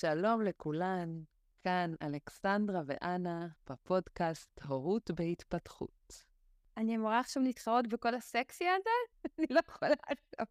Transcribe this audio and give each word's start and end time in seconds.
שלום 0.00 0.42
לכולן, 0.42 1.20
כאן 1.64 1.94
אלכסנדרה 2.02 2.80
ואנה 2.86 3.46
בפודקאסט 3.70 4.60
הורות 4.68 5.10
בהתפתחות. 5.10 6.22
אני 6.76 6.96
אמורה 6.96 7.20
עכשיו 7.20 7.42
להתחרות 7.42 7.86
בכל 7.86 8.14
הסקסי 8.14 8.64
הזה? 8.64 8.90
אני 9.38 9.46
לא 9.50 9.60
יכולה 9.68 9.94
עכשיו. 10.06 10.46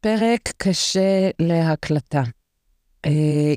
פרק 0.00 0.48
קשה 0.56 1.30
להקלטה. 1.38 2.22
Uh, 3.06 3.10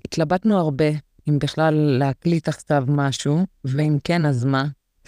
התלבטנו 0.06 0.58
הרבה 0.58 0.90
אם 1.30 1.40
בכלל 1.40 1.74
להקליט 2.00 2.48
עכשיו 2.48 2.84
משהו, 2.88 3.38
ואם 3.66 3.98
כן, 4.04 4.26
אז 4.26 4.46
מה. 4.46 4.66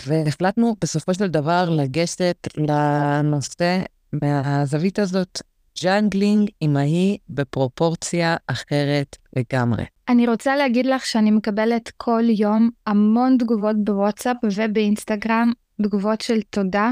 והחלטנו 0.07 0.75
בסופו 0.82 1.14
של 1.14 1.27
דבר 1.27 1.70
לגשת 1.70 2.47
לנושא 2.57 3.82
מהזווית 4.14 5.00
הזאת, 5.00 5.42
juggling 5.83 6.50
אמהי 6.61 7.18
בפרופורציה 7.29 8.36
אחרת 8.47 9.15
לגמרי. 9.36 9.86
אני 10.10 10.28
רוצה 10.28 10.56
להגיד 10.56 10.86
לך 10.86 11.06
שאני 11.06 11.32
מקבלת 11.32 11.92
כל 11.97 12.23
יום 12.29 12.70
המון 12.87 13.37
תגובות 13.39 13.75
בוואטסאפ 13.83 14.37
ובאינסטגרם, 14.43 15.51
תגובות 15.82 16.21
של 16.21 16.42
תודה 16.42 16.92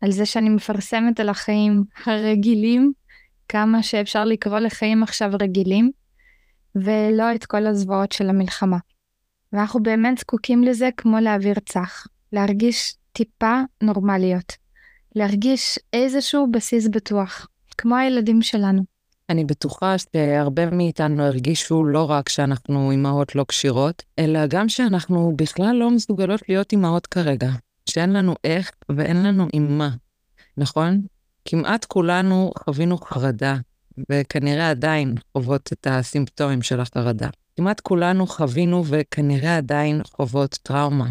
על 0.00 0.12
זה 0.12 0.26
שאני 0.26 0.48
מפרסמת 0.48 1.20
על 1.20 1.28
החיים 1.28 1.84
הרגילים, 2.06 2.92
כמה 3.48 3.82
שאפשר 3.82 4.24
לקרוא 4.24 4.58
לחיים 4.58 5.02
עכשיו 5.02 5.30
רגילים, 5.40 5.90
ולא 6.74 7.34
את 7.34 7.46
כל 7.46 7.66
הזוועות 7.66 8.12
של 8.12 8.28
המלחמה. 8.28 8.78
ואנחנו 9.52 9.82
באמת 9.82 10.18
זקוקים 10.18 10.64
לזה 10.64 10.88
כמו 10.96 11.20
לאוויר 11.20 11.54
צח. 11.66 12.06
להרגיש 12.32 12.94
טיפה 13.12 13.60
נורמליות. 13.82 14.52
להרגיש 15.14 15.78
איזשהו 15.92 16.50
בסיס 16.50 16.88
בטוח, 16.88 17.46
כמו 17.78 17.96
הילדים 17.96 18.42
שלנו. 18.42 18.82
אני 19.28 19.44
בטוחה 19.44 19.94
שהרבה 19.98 20.70
מאיתנו 20.70 21.22
הרגישו 21.22 21.84
לא 21.84 22.10
רק 22.10 22.28
שאנחנו 22.28 22.90
אימהות 22.90 23.34
לא 23.34 23.44
כשירות, 23.48 24.02
אלא 24.18 24.46
גם 24.46 24.68
שאנחנו 24.68 25.32
בכלל 25.36 25.76
לא 25.76 25.90
מסוגלות 25.90 26.48
להיות 26.48 26.72
אימהות 26.72 27.06
כרגע. 27.06 27.50
שאין 27.88 28.12
לנו 28.12 28.34
איך 28.44 28.70
ואין 28.88 29.22
לנו 29.22 29.46
עם 29.52 29.78
מה, 29.78 29.90
נכון? 30.56 31.02
כמעט 31.44 31.84
כולנו 31.84 32.52
חווינו 32.58 32.98
חרדה, 32.98 33.56
וכנראה 34.10 34.70
עדיין 34.70 35.14
חוות 35.32 35.72
את 35.72 35.86
הסימפטומים 35.90 36.62
של 36.62 36.80
החרדה. 36.80 37.28
כמעט 37.56 37.80
כולנו 37.80 38.26
חווינו 38.26 38.84
וכנראה 38.86 39.56
עדיין 39.56 40.00
חוות 40.06 40.58
טראומה. 40.62 41.10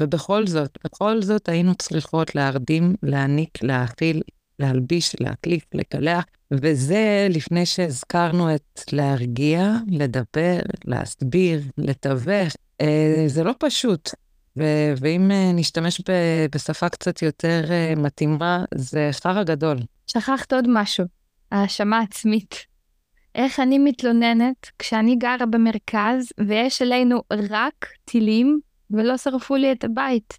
ובכל 0.00 0.46
זאת, 0.46 0.78
בכל 0.84 1.22
זאת 1.22 1.48
היינו 1.48 1.74
צריכות 1.74 2.34
להרדים, 2.34 2.94
להעניק, 3.02 3.62
להאכיל, 3.62 4.22
להלביש, 4.58 5.16
להקליף, 5.20 5.64
לקלח, 5.74 6.24
וזה 6.50 7.26
לפני 7.30 7.66
שהזכרנו 7.66 8.54
את 8.54 8.80
להרגיע, 8.92 9.72
לדבר, 9.88 10.58
להסביר, 10.84 11.60
לתווך. 11.78 12.54
אה, 12.80 13.24
זה 13.26 13.44
לא 13.44 13.52
פשוט. 13.58 14.10
ו- 14.58 14.92
ואם 14.96 15.30
אה, 15.30 15.52
נשתמש 15.54 16.00
ב- 16.00 16.46
בשפה 16.54 16.88
קצת 16.88 17.22
יותר 17.22 17.64
אה, 17.70 17.94
מתאימה, 17.96 18.64
זה 18.74 19.10
חרא 19.12 19.42
גדול. 19.42 19.78
שכחת 20.06 20.52
עוד 20.52 20.64
משהו, 20.68 21.04
האשמה 21.52 22.00
עצמית. 22.00 22.54
איך 23.34 23.60
אני 23.60 23.78
מתלוננת 23.78 24.70
כשאני 24.78 25.16
גרה 25.16 25.46
במרכז 25.50 26.28
ויש 26.48 26.82
עלינו 26.82 27.22
רק 27.50 27.86
טילים 28.04 28.60
ולא 28.92 29.16
שרפו 29.16 29.56
לי 29.56 29.72
את 29.72 29.84
הבית. 29.84 30.38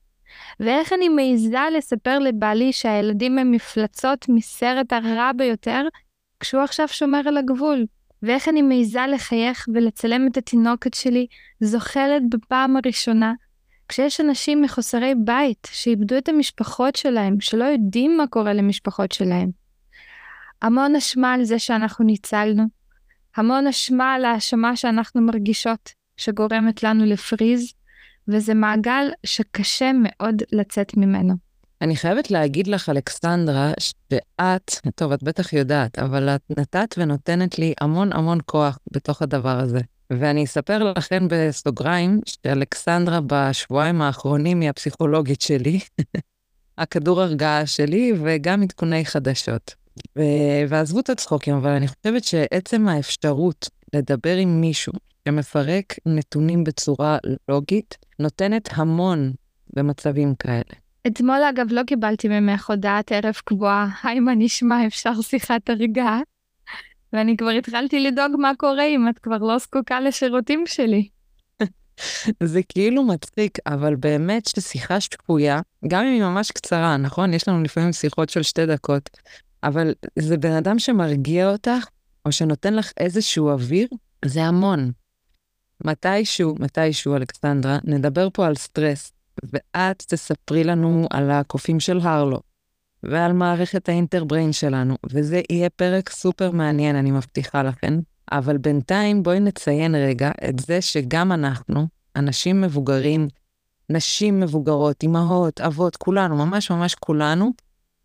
ואיך 0.60 0.94
אני 0.94 1.10
מעיזה 1.10 1.60
לספר 1.78 2.20
לבעלי 2.20 2.74
שהילדים 2.74 3.40
הם 3.40 3.52
מפלצות 3.52 4.26
מסרט 4.30 4.94
הרע 4.94 5.32
ביותר, 5.38 5.88
כשהוא 6.40 6.62
עכשיו 6.62 6.88
שומר 6.88 7.22
על 7.28 7.38
הגבול. 7.38 7.86
ואיך 8.24 8.50
אני 8.50 8.62
מעיזה 8.62 9.00
לחייך 9.14 9.66
ולצלם 9.74 10.28
את 10.28 10.38
התינוקת 10.38 10.94
שלי 10.94 11.28
זוחלת 11.60 12.22
בפעם 12.30 12.78
הראשונה, 12.78 13.34
כשיש 13.90 14.22
אנשים 14.22 14.62
מחוסרי 14.62 15.14
בית 15.18 15.68
שאיבדו 15.72 16.18
את 16.18 16.30
המשפחות 16.30 16.96
שלהם, 16.96 17.40
שלא 17.40 17.64
יודעים 17.64 18.18
מה 18.18 18.28
קורה 18.28 18.54
למשפחות 18.54 19.12
שלהם. 19.12 19.50
המון 20.62 20.96
אשמה 20.96 21.34
על 21.34 21.44
זה 21.44 21.60
שאנחנו 21.60 22.06
ניצלנו, 22.06 22.64
המון 23.36 23.68
אשמה 23.68 24.14
על 24.14 24.26
האשמה 24.26 24.76
שאנחנו 24.76 25.22
מרגישות, 25.22 25.90
שגורמת 26.18 26.84
לנו 26.84 27.06
לפריז, 27.06 27.74
וזה 28.28 28.54
מעגל 28.54 29.12
שקשה 29.26 29.92
מאוד 30.04 30.36
לצאת 30.52 30.98
ממנו. 30.98 31.34
אני 31.82 31.96
חייבת 31.96 32.32
להגיד 32.32 32.68
לך, 32.68 32.90
אלכסנדרה, 32.90 33.72
שאת, 33.80 34.72
טוב, 34.96 35.12
את 35.12 35.24
בטח 35.24 35.54
יודעת, 35.54 36.00
אבל 36.00 36.30
את 36.30 36.42
נתת 36.58 36.96
ונותנת 36.98 37.60
לי 37.60 37.74
המון 37.82 38.14
המון 38.14 38.38
כוח 38.46 38.80
בתוך 38.92 39.22
הדבר 39.22 39.60
הזה. 39.60 39.80
ואני 40.10 40.44
אספר 40.44 40.94
לכן 40.98 41.24
בסוגריים, 41.30 42.20
שאלכסנדרה 42.26 43.20
בשבועיים 43.28 44.02
האחרונים 44.02 44.62
היא 44.62 44.70
הפסיכולוגית 44.70 45.42
שלי, 45.42 45.80
הכדור 46.78 47.22
הרגעה 47.22 47.66
שלי, 47.66 48.14
וגם 48.24 48.64
עדכוני 48.64 49.06
חדשות. 49.06 49.76
ו... 50.18 50.22
ועזבו 50.70 51.00
את 51.00 51.10
הצחוקים, 51.10 51.56
אבל 51.56 51.72
אני 51.72 51.88
חושבת 51.88 52.24
שעצם 52.24 52.88
האפשרות 52.88 53.70
לדבר 53.94 54.36
עם 54.36 54.62
מישהו 54.62 54.94
שמפרק 55.28 55.96
נתונים 56.06 56.64
בצורה 56.64 57.18
לוגית, 57.50 57.98
נותנת 58.20 58.70
המון 58.74 59.34
במצבים 59.74 60.36
כאלה. 60.36 60.74
אתמול 61.08 61.44
אגב 61.50 61.68
לא 61.72 61.84
קיבלתי 61.84 62.28
ממך 62.28 62.70
הודעת 62.70 63.12
ערב 63.12 63.36
קבועה, 63.46 63.88
היי 64.04 64.20
מה 64.20 64.36
נשמע 64.36 64.88
אפשר 64.88 65.22
שיחת 65.22 65.70
הרגעה? 65.70 66.22
ואני 67.14 67.38
כבר 67.38 67.50
התחלתי 67.50 68.00
לדאוג 68.00 68.32
מה 68.40 68.52
קורה 68.58 68.86
אם 68.86 69.10
את 69.10 69.20
כבר 69.20 69.38
לא 69.38 69.58
זקוקה 69.58 70.00
לשירותים 70.00 70.64
שלי. 70.66 71.08
זה 72.44 72.62
כאילו 72.70 73.04
מצחיק, 73.04 73.58
אבל 73.68 73.96
באמת 73.96 74.46
ששיחה 74.48 75.02
שפויה, 75.02 75.62
גם 75.88 76.04
אם 76.04 76.14
היא 76.14 76.24
ממש 76.24 76.52
קצרה, 76.52 76.98
נכון? 76.98 77.34
יש 77.34 77.48
לנו 77.48 77.64
לפעמים 77.64 77.94
שיחות 77.94 78.30
של 78.30 78.44
שתי 78.44 78.66
דקות, 78.66 79.10
אבל 79.64 79.94
זה 80.20 80.38
בן 80.38 80.52
אדם 80.52 80.80
שמרגיע 80.80 81.52
אותך, 81.52 81.88
או 82.26 82.32
שנותן 82.32 82.74
לך 82.74 82.92
איזשהו 82.98 83.50
אוויר, 83.50 83.88
זה 84.26 84.44
המון. 84.44 84.92
מתישהו, 85.84 86.56
מתישהו, 86.60 87.16
אלכסנדרה, 87.16 87.78
נדבר 87.84 88.28
פה 88.34 88.48
על 88.48 88.56
סטרס, 88.56 89.12
ואת 89.44 90.04
תספרי 90.08 90.64
לנו 90.64 91.08
על 91.10 91.32
הקופים 91.32 91.80
של 91.80 92.00
הרלו, 92.04 92.40
ועל 93.04 93.34
מערכת 93.34 93.90
ה 93.90 93.96
interbrain 93.96 94.54
שלנו, 94.54 94.96
וזה 95.12 95.42
יהיה 95.50 95.70
פרק 95.70 96.10
סופר 96.10 96.52
מעניין, 96.52 96.96
אני 96.96 97.12
מבטיחה 97.12 97.64
לכם. 97.64 98.00
אבל 98.32 98.58
בינתיים 98.58 99.24
בואי 99.24 99.40
נציין 99.40 99.96
רגע 99.96 100.32
את 100.50 100.60
זה 100.60 100.82
שגם 100.82 101.32
אנחנו, 101.32 101.88
אנשים 102.16 102.62
מבוגרים, 102.62 103.28
נשים 103.90 104.40
מבוגרות, 104.40 105.04
אמהות, 105.04 105.62
אבות, 105.62 105.96
כולנו, 105.96 106.36
ממש 106.36 106.72
ממש 106.72 106.96
כולנו, 106.96 107.52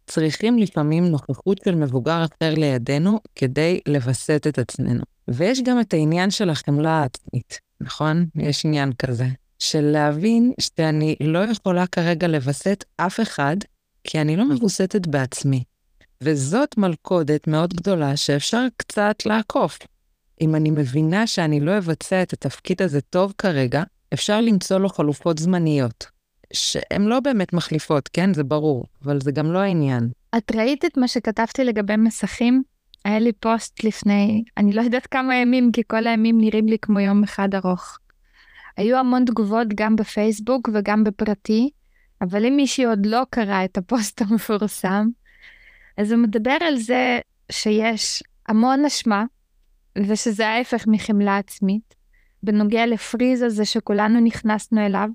צריכים 0.06 0.58
לפעמים 0.58 1.04
נוכחות 1.04 1.60
של 1.64 1.74
מבוגר 1.74 2.24
אחר 2.24 2.54
לידינו 2.54 3.20
כדי 3.34 3.80
לווסת 3.88 4.46
את 4.48 4.58
עצמנו. 4.58 5.02
ויש 5.28 5.62
גם 5.62 5.80
את 5.80 5.94
העניין 5.94 6.30
של 6.30 6.50
החמלה 6.50 6.90
העצמית. 6.90 7.67
נכון? 7.80 8.26
יש 8.34 8.66
עניין 8.66 8.92
כזה. 8.92 9.26
של 9.58 9.80
להבין 9.80 10.52
שאני 10.60 11.16
לא 11.20 11.38
יכולה 11.38 11.86
כרגע 11.86 12.28
לווסת 12.28 12.84
אף 12.96 13.20
אחד, 13.20 13.56
כי 14.04 14.20
אני 14.20 14.36
לא 14.36 14.48
מבוסתת 14.48 15.06
בעצמי. 15.06 15.64
וזאת 16.20 16.78
מלכודת 16.78 17.46
מאוד 17.46 17.74
גדולה 17.74 18.16
שאפשר 18.16 18.66
קצת 18.76 19.26
לעקוף. 19.26 19.78
אם 20.40 20.54
אני 20.54 20.70
מבינה 20.70 21.26
שאני 21.26 21.60
לא 21.60 21.78
אבצע 21.78 22.22
את 22.22 22.32
התפקיד 22.32 22.82
הזה 22.82 23.00
טוב 23.00 23.34
כרגע, 23.38 23.82
אפשר 24.14 24.40
למצוא 24.40 24.78
לו 24.78 24.88
חלופות 24.88 25.38
זמניות, 25.38 26.06
שהן 26.52 27.02
לא 27.02 27.20
באמת 27.20 27.52
מחליפות, 27.52 28.08
כן? 28.12 28.34
זה 28.34 28.44
ברור, 28.44 28.84
אבל 29.04 29.20
זה 29.20 29.32
גם 29.32 29.52
לא 29.52 29.58
העניין. 29.58 30.08
את 30.36 30.52
ראית 30.56 30.84
את 30.84 30.96
מה 30.96 31.08
שכתבתי 31.08 31.64
לגבי 31.64 31.96
מסכים? 31.96 32.62
היה 33.08 33.18
לי 33.18 33.32
פוסט 33.32 33.84
לפני, 33.84 34.44
אני 34.56 34.72
לא 34.72 34.82
יודעת 34.82 35.06
כמה 35.06 35.36
ימים, 35.36 35.72
כי 35.72 35.82
כל 35.86 36.06
הימים 36.06 36.40
נראים 36.40 36.66
לי 36.66 36.78
כמו 36.82 37.00
יום 37.00 37.22
אחד 37.22 37.54
ארוך. 37.54 37.98
היו 38.76 38.96
המון 38.96 39.24
תגובות 39.24 39.66
גם 39.74 39.96
בפייסבוק 39.96 40.68
וגם 40.74 41.04
בפרטי, 41.04 41.70
אבל 42.22 42.46
אם 42.46 42.56
מישהי 42.56 42.84
עוד 42.84 43.06
לא 43.06 43.22
קרא 43.30 43.64
את 43.64 43.78
הפוסט 43.78 44.20
המפורסם, 44.22 45.08
אז 45.96 46.12
הוא 46.12 46.20
מדבר 46.20 46.56
על 46.60 46.76
זה 46.76 47.18
שיש 47.52 48.22
המון 48.48 48.84
אשמה, 48.84 49.24
ושזה 49.98 50.48
ההפך 50.48 50.84
מחמלה 50.86 51.38
עצמית, 51.38 51.94
בנוגע 52.42 52.86
לפריז 52.86 53.42
הזה 53.42 53.64
שכולנו 53.64 54.20
נכנסנו 54.20 54.86
אליו, 54.86 55.08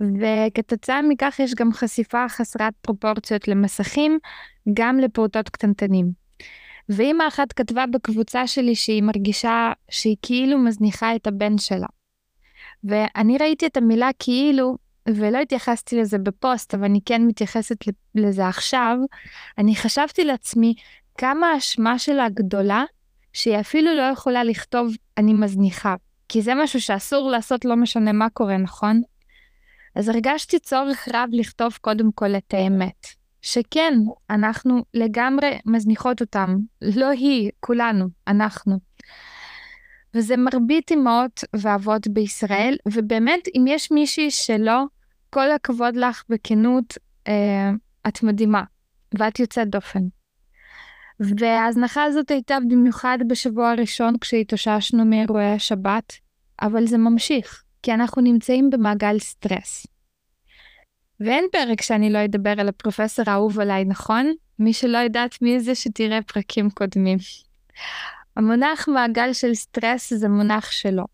וכתוצאה 0.00 1.02
מכך 1.02 1.36
יש 1.38 1.54
גם 1.54 1.72
חשיפה 1.72 2.28
חסרת 2.28 2.74
פרופורציות 2.80 3.48
למסכים, 3.48 4.18
גם 4.74 4.98
לפעוטות 4.98 5.48
קטנטנים. 5.48 6.27
ואימא 6.88 7.28
אחת 7.28 7.52
כתבה 7.52 7.84
בקבוצה 7.86 8.46
שלי 8.46 8.74
שהיא 8.74 9.02
מרגישה 9.02 9.72
שהיא 9.90 10.16
כאילו 10.22 10.58
מזניחה 10.58 11.16
את 11.16 11.26
הבן 11.26 11.58
שלה. 11.58 11.86
ואני 12.84 13.38
ראיתי 13.38 13.66
את 13.66 13.76
המילה 13.76 14.10
כאילו, 14.18 14.76
ולא 15.08 15.38
התייחסתי 15.38 15.96
לזה 15.96 16.18
בפוסט, 16.18 16.74
אבל 16.74 16.84
אני 16.84 17.00
כן 17.06 17.22
מתייחסת 17.26 17.76
לזה 18.14 18.48
עכשיו, 18.48 18.96
אני 19.58 19.76
חשבתי 19.76 20.24
לעצמי 20.24 20.74
כמה 21.18 21.46
האשמה 21.46 21.98
שלה 21.98 22.28
גדולה, 22.28 22.84
שהיא 23.32 23.60
אפילו 23.60 23.94
לא 23.94 24.02
יכולה 24.02 24.44
לכתוב 24.44 24.92
אני 25.18 25.32
מזניחה, 25.32 25.94
כי 26.28 26.42
זה 26.42 26.54
משהו 26.54 26.80
שאסור 26.80 27.30
לעשות 27.30 27.64
לא 27.64 27.76
משנה 27.76 28.12
מה 28.12 28.30
קורה, 28.30 28.56
נכון? 28.56 29.02
אז 29.94 30.08
הרגשתי 30.08 30.58
צורך 30.58 31.08
רב 31.14 31.28
לכתוב 31.32 31.78
קודם 31.80 32.12
כל 32.12 32.36
את 32.36 32.54
האמת. 32.54 33.17
שכן, 33.48 33.94
אנחנו 34.30 34.84
לגמרי 34.94 35.58
מזניחות 35.66 36.20
אותם. 36.20 36.56
לא 36.82 37.06
היא, 37.06 37.50
כולנו, 37.60 38.08
אנחנו. 38.26 38.78
וזה 40.14 40.36
מרבית 40.36 40.92
אמהות 40.92 41.44
ואבות 41.56 42.08
בישראל, 42.08 42.76
ובאמת, 42.92 43.40
אם 43.54 43.64
יש 43.68 43.90
מישהי 43.90 44.30
שלא, 44.30 44.84
כל 45.30 45.50
הכבוד 45.50 45.96
לך 45.96 46.24
בכנות, 46.28 46.98
אה, 47.28 47.70
את 48.08 48.22
מדהימה, 48.22 48.62
ואת 49.18 49.40
יוצאת 49.40 49.68
דופן. 49.68 50.02
וההזנחה 51.20 52.04
הזאת 52.04 52.30
הייתה 52.30 52.58
במיוחד 52.70 53.18
בשבוע 53.28 53.70
הראשון 53.70 54.18
כשהתאוששנו 54.20 55.04
מאירועי 55.04 55.52
השבת, 55.52 56.12
אבל 56.62 56.86
זה 56.86 56.98
ממשיך, 56.98 57.62
כי 57.82 57.94
אנחנו 57.94 58.22
נמצאים 58.22 58.70
במעגל 58.70 59.18
סטרס. 59.18 59.86
ואין 61.20 61.44
פרק 61.52 61.82
שאני 61.82 62.12
לא 62.12 62.24
אדבר 62.24 62.60
על 62.60 62.68
הפרופסור 62.68 63.24
האהוב 63.28 63.60
עליי, 63.60 63.84
נכון? 63.84 64.32
מי 64.58 64.72
שלא 64.72 64.98
יודעת 64.98 65.42
מי 65.42 65.60
זה, 65.60 65.74
שתראה 65.74 66.22
פרקים 66.22 66.70
קודמים. 66.70 67.18
המונח 68.36 68.88
מעגל 68.88 69.32
של 69.32 69.54
סטרס 69.54 70.12
זה 70.12 70.28
מונח 70.28 70.70
שלו. 70.70 71.04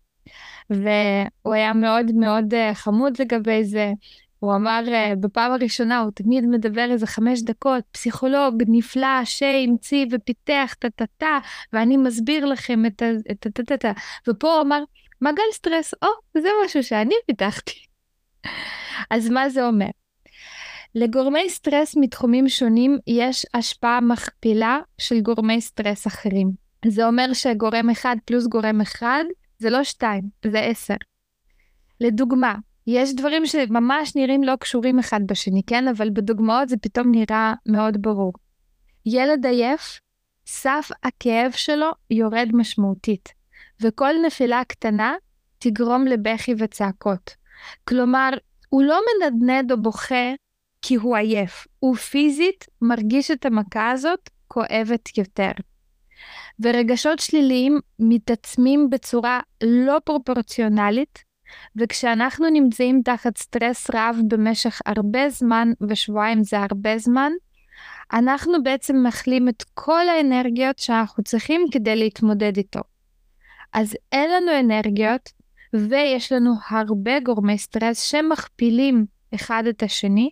והוא 0.69 1.53
היה 1.53 1.73
מאוד 1.73 2.11
מאוד 2.15 2.53
אה, 2.53 2.73
חמוד 2.73 3.13
לגבי 3.19 3.63
זה. 3.63 3.91
הוא 4.39 4.55
אמר 4.55 4.83
אה, 4.85 5.15
בפעם 5.15 5.51
הראשונה, 5.51 5.99
הוא 5.99 6.11
תמיד 6.15 6.45
מדבר 6.45 6.91
איזה 6.91 7.07
חמש 7.07 7.41
דקות, 7.41 7.83
פסיכולוג 7.91 8.63
נפלא 8.67 9.25
שהמציא 9.25 10.05
ופיתח 10.11 10.75
טה-טה-טה, 10.79 11.39
ואני 11.73 11.97
מסביר 11.97 12.45
לכם 12.45 12.85
את 12.85 13.45
הטה-טה-טה. 13.45 13.91
ופה 14.27 14.53
הוא 14.53 14.61
אמר, 14.61 14.83
מעגל 15.21 15.43
סטרס, 15.53 15.93
או, 16.01 16.07
זה 16.41 16.49
משהו 16.65 16.83
שאני 16.83 17.15
פיתחתי. 17.27 17.94
אז 19.09 19.29
מה 19.29 19.49
זה 19.49 19.67
אומר? 19.67 19.89
לגורמי 20.95 21.49
סטרס 21.49 21.95
מתחומים 21.97 22.49
שונים 22.49 22.97
יש 23.07 23.45
השפעה 23.53 24.01
מכפילה 24.01 24.79
של 24.97 25.19
גורמי 25.19 25.61
סטרס 25.61 26.07
אחרים. 26.07 26.51
זה 26.87 27.07
אומר 27.07 27.33
שגורם 27.33 27.89
אחד 27.89 28.15
פלוס 28.25 28.47
גורם 28.47 28.81
אחד 28.81 29.23
זה 29.59 29.69
לא 29.69 29.83
שתיים, 29.83 30.23
זה 30.51 30.59
עשר. 30.59 30.95
לדוגמה, 32.01 32.55
יש 32.87 33.15
דברים 33.15 33.45
שממש 33.45 34.15
נראים 34.15 34.43
לא 34.43 34.55
קשורים 34.55 34.99
אחד 34.99 35.19
בשני, 35.27 35.61
כן? 35.67 35.87
אבל 35.87 36.09
בדוגמאות 36.09 36.69
זה 36.69 36.77
פתאום 36.77 37.11
נראה 37.11 37.53
מאוד 37.65 38.01
ברור. 38.01 38.33
ילד 39.05 39.45
עייף, 39.45 39.99
סף 40.47 40.89
הכאב 41.03 41.51
שלו 41.51 41.91
יורד 42.09 42.49
משמעותית, 42.53 43.29
וכל 43.81 44.13
נפילה 44.25 44.63
קטנה 44.67 45.13
תגרום 45.59 46.05
לבכי 46.07 46.53
וצעקות. 46.57 47.35
כלומר, 47.87 48.29
הוא 48.69 48.83
לא 48.83 48.99
מנדנד 49.21 49.71
או 49.71 49.81
בוכה 49.81 50.33
כי 50.81 50.95
הוא 50.95 51.17
עייף, 51.17 51.67
הוא 51.79 51.95
פיזית 51.95 52.65
מרגיש 52.81 53.31
את 53.31 53.45
המכה 53.45 53.91
הזאת 53.91 54.29
כואבת 54.47 55.17
יותר. 55.17 55.51
ורגשות 56.59 57.19
שליליים 57.19 57.79
מתעצמים 57.99 58.89
בצורה 58.89 59.39
לא 59.63 59.97
פרופורציונלית, 60.05 61.23
וכשאנחנו 61.75 62.49
נמצאים 62.49 63.01
תחת 63.05 63.37
סטרס 63.37 63.89
רב 63.93 64.17
במשך 64.27 64.81
הרבה 64.85 65.29
זמן, 65.29 65.71
ושבועיים 65.89 66.43
זה 66.43 66.59
הרבה 66.59 66.97
זמן, 66.97 67.31
אנחנו 68.13 68.63
בעצם 68.63 69.03
מכלים 69.07 69.49
את 69.49 69.63
כל 69.73 70.09
האנרגיות 70.09 70.79
שאנחנו 70.79 71.23
צריכים 71.23 71.65
כדי 71.71 71.95
להתמודד 71.95 72.57
איתו. 72.57 72.79
אז 73.73 73.95
אין 74.11 74.31
לנו 74.31 74.59
אנרגיות, 74.59 75.29
ויש 75.75 76.31
לנו 76.31 76.53
הרבה 76.69 77.19
גורמי 77.19 77.57
סטרס 77.57 78.01
שמכפילים 78.01 79.05
אחד 79.35 79.63
את 79.69 79.83
השני, 79.83 80.29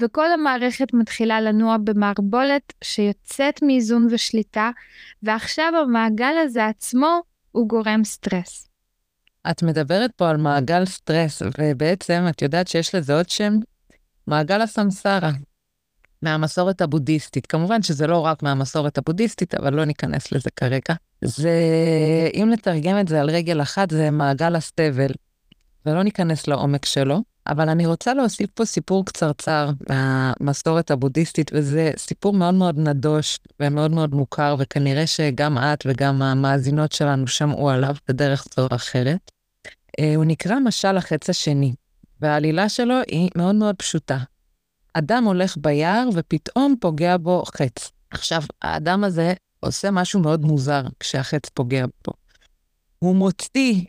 וכל 0.00 0.32
המערכת 0.32 0.94
מתחילה 0.94 1.40
לנוע 1.40 1.76
במערבולת 1.84 2.72
שיוצאת 2.84 3.62
מאיזון 3.62 4.06
ושליטה, 4.10 4.70
ועכשיו 5.22 5.72
המעגל 5.82 6.34
הזה 6.44 6.66
עצמו 6.66 7.20
הוא 7.52 7.68
גורם 7.68 8.04
סטרס. 8.04 8.68
את 9.50 9.62
מדברת 9.62 10.10
פה 10.16 10.30
על 10.30 10.36
מעגל 10.36 10.84
סטרס, 10.84 11.42
ובעצם 11.58 12.24
את 12.28 12.42
יודעת 12.42 12.68
שיש 12.68 12.94
לזה 12.94 13.16
עוד 13.16 13.28
שם? 13.28 13.52
מעגל 14.26 14.60
הסמסרה, 14.60 15.30
מהמסורת 16.22 16.80
הבודהיסטית. 16.80 17.46
כמובן 17.46 17.82
שזה 17.82 18.06
לא 18.06 18.18
רק 18.18 18.42
מהמסורת 18.42 18.98
הבודהיסטית, 18.98 19.54
אבל 19.54 19.74
לא 19.74 19.84
ניכנס 19.84 20.32
לזה 20.32 20.50
כרגע. 20.56 20.94
זה, 21.24 21.50
אם 22.34 22.48
לתרגם 22.52 22.98
את 23.00 23.08
זה 23.08 23.20
על 23.20 23.30
רגל 23.30 23.62
אחת, 23.62 23.90
זה 23.90 24.10
מעגל 24.10 24.56
הסבל, 24.56 25.10
ולא 25.86 26.02
ניכנס 26.02 26.46
לעומק 26.46 26.84
שלו. 26.84 27.22
אבל 27.48 27.68
אני 27.68 27.86
רוצה 27.86 28.14
להוסיף 28.14 28.50
פה 28.50 28.64
סיפור 28.64 29.04
קצרצר 29.04 29.70
מהמסורת 29.90 30.90
הבודהיסטית, 30.90 31.50
וזה 31.54 31.90
סיפור 31.96 32.32
מאוד 32.32 32.54
מאוד 32.54 32.78
נדוש 32.78 33.38
ומאוד 33.60 33.90
מאוד 33.90 34.14
מוכר, 34.14 34.56
וכנראה 34.58 35.06
שגם 35.06 35.58
את 35.58 35.86
וגם 35.86 36.22
המאזינות 36.22 36.92
שלנו 36.92 37.26
שמעו 37.26 37.70
עליו 37.70 37.94
בדרך 38.08 38.46
זו 38.56 38.62
או 38.70 38.76
אחרת. 38.76 39.30
אה, 40.00 40.14
הוא 40.16 40.24
נקרא 40.24 40.58
משל 40.58 40.96
החץ 40.96 41.30
השני, 41.30 41.74
והעלילה 42.20 42.68
שלו 42.68 42.94
היא 43.08 43.30
מאוד 43.36 43.54
מאוד 43.54 43.76
פשוטה. 43.76 44.18
אדם 44.98 45.24
הולך 45.24 45.56
ביער 45.60 46.08
ופתאום 46.14 46.74
פוגע 46.80 47.16
בו 47.16 47.42
חץ. 47.46 47.90
עכשיו, 48.10 48.42
האדם 48.62 49.04
הזה 49.04 49.34
עושה 49.60 49.90
משהו 49.90 50.20
מאוד 50.20 50.44
מוזר 50.44 50.82
כשהחץ 51.00 51.48
פוגע 51.48 51.84
בו. 52.06 52.12
הוא 52.98 53.16
מוציא 53.16 53.84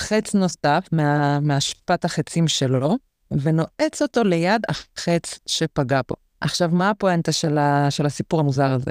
חץ 0.00 0.34
נוסף 0.34 0.88
מה, 0.92 1.40
מהשפת 1.40 2.04
החצים 2.04 2.48
שלו, 2.48 2.96
ונועץ 3.30 4.02
אותו 4.02 4.24
ליד 4.24 4.62
החץ 4.68 5.38
שפגע 5.46 6.00
בו. 6.08 6.14
עכשיו, 6.40 6.68
מה 6.72 6.90
הפואנטה 6.90 7.32
של, 7.32 7.58
ה, 7.58 7.90
של 7.90 8.06
הסיפור 8.06 8.40
המוזר 8.40 8.70
הזה? 8.72 8.90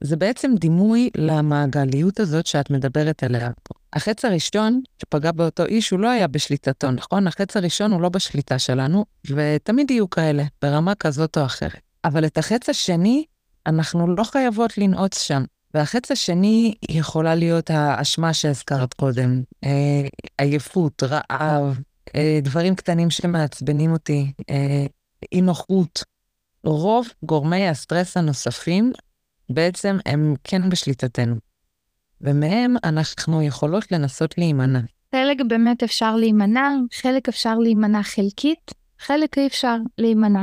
זה 0.00 0.16
בעצם 0.16 0.50
דימוי 0.58 1.10
למעגליות 1.16 2.20
הזאת 2.20 2.46
שאת 2.46 2.70
מדברת 2.70 3.22
עליה 3.22 3.50
פה. 3.62 3.74
החץ 3.94 4.24
הראשון 4.24 4.80
שפגע 5.02 5.32
באותו 5.32 5.64
איש, 5.64 5.90
הוא 5.90 6.00
לא 6.00 6.10
היה 6.10 6.26
בשליטתו, 6.26 6.90
נכון? 6.90 7.26
החץ 7.26 7.56
הראשון 7.56 7.92
הוא 7.92 8.00
לא 8.00 8.08
בשליטה 8.08 8.58
שלנו, 8.58 9.04
ותמיד 9.30 9.90
יהיו 9.90 10.10
כאלה, 10.10 10.44
ברמה 10.62 10.94
כזאת 10.94 11.38
או 11.38 11.44
אחרת. 11.44 11.80
אבל 12.04 12.26
את 12.26 12.38
החץ 12.38 12.68
השני, 12.68 13.24
אנחנו 13.66 14.14
לא 14.14 14.24
חייבות 14.24 14.78
לנעוץ 14.78 15.18
שם. 15.18 15.44
והחץ 15.74 16.10
השני 16.10 16.74
יכולה 16.88 17.34
להיות 17.34 17.70
האשמה 17.70 18.34
שהזכרת 18.34 18.94
קודם, 18.94 19.42
אה, 19.64 20.08
עייפות, 20.38 21.02
רעב, 21.02 21.80
אה, 22.16 22.38
דברים 22.42 22.74
קטנים 22.74 23.10
שמעצבנים 23.10 23.92
אותי, 23.92 24.32
אה, 24.50 24.86
אי 25.32 25.40
נוחות. 25.40 26.04
רוב 26.64 27.06
גורמי 27.24 27.68
הסטרס 27.68 28.16
הנוספים 28.16 28.92
בעצם 29.50 29.98
הם 30.06 30.34
כן 30.44 30.70
בשליטתנו, 30.70 31.34
ומהם 32.20 32.76
אנחנו 32.84 33.42
יכולות 33.42 33.92
לנסות 33.92 34.38
להימנע. 34.38 34.80
חלק 35.14 35.36
באמת 35.48 35.82
אפשר 35.82 36.16
להימנע, 36.16 36.70
חלק 36.94 37.28
אפשר 37.28 37.54
להימנע 37.54 38.02
חלקית, 38.02 38.70
חלק 38.98 39.38
אי 39.38 39.46
אפשר 39.46 39.76
להימנע. 39.98 40.42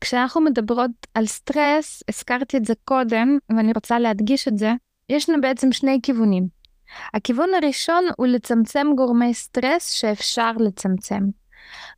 כשאנחנו 0.00 0.40
מדברות 0.40 0.90
על 1.14 1.26
סטרס, 1.26 2.02
הזכרתי 2.08 2.56
את 2.56 2.64
זה 2.64 2.74
קודם, 2.84 3.38
ואני 3.56 3.72
רוצה 3.74 3.98
להדגיש 3.98 4.48
את 4.48 4.58
זה, 4.58 4.72
יש 5.08 5.30
לנו 5.30 5.40
בעצם 5.40 5.72
שני 5.72 5.98
כיוונים. 6.02 6.48
הכיוון 7.14 7.48
הראשון 7.62 8.04
הוא 8.16 8.26
לצמצם 8.26 8.86
גורמי 8.96 9.34
סטרס 9.34 9.90
שאפשר 9.90 10.52
לצמצם. 10.52 11.20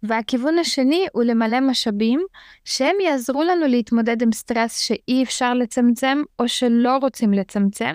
והכיוון 0.02 0.58
השני 0.58 1.06
הוא 1.12 1.24
למלא 1.24 1.60
משאבים 1.60 2.20
שהם 2.64 2.96
יעזרו 3.04 3.42
לנו 3.42 3.66
להתמודד 3.66 4.22
עם 4.22 4.32
סטרס 4.32 4.78
שאי 4.78 5.22
אפשר 5.22 5.54
לצמצם 5.54 6.22
או 6.38 6.48
שלא 6.48 6.96
רוצים 6.96 7.32
לצמצם. 7.32 7.94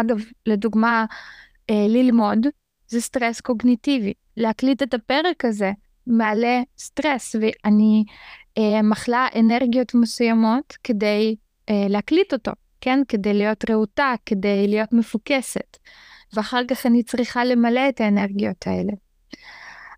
אגב, 0.00 0.18
לדוגמה, 0.46 1.04
אה, 1.70 1.86
ללמוד 1.88 2.46
זה 2.88 3.00
סטרס 3.00 3.40
קוגניטיבי. 3.40 4.12
להקליט 4.36 4.82
את 4.82 4.94
הפרק 4.94 5.44
הזה 5.44 5.72
מעלה 6.06 6.62
סטרס, 6.78 7.36
ואני 7.40 8.04
אה, 8.58 8.82
מכלה 8.82 9.28
אנרגיות 9.34 9.94
מסוימות 9.94 10.76
כדי 10.84 11.36
אה, 11.70 11.86
להקליט 11.88 12.32
אותו, 12.32 12.52
כן? 12.80 13.00
כדי 13.08 13.34
להיות 13.34 13.70
רהוטה, 13.70 14.14
כדי 14.26 14.68
להיות 14.68 14.92
מפוקסת. 14.92 15.76
ואחר 16.32 16.60
כך 16.68 16.86
אני 16.86 17.02
צריכה 17.02 17.44
למלא 17.44 17.88
את 17.88 18.00
האנרגיות 18.00 18.66
האלה. 18.66 18.92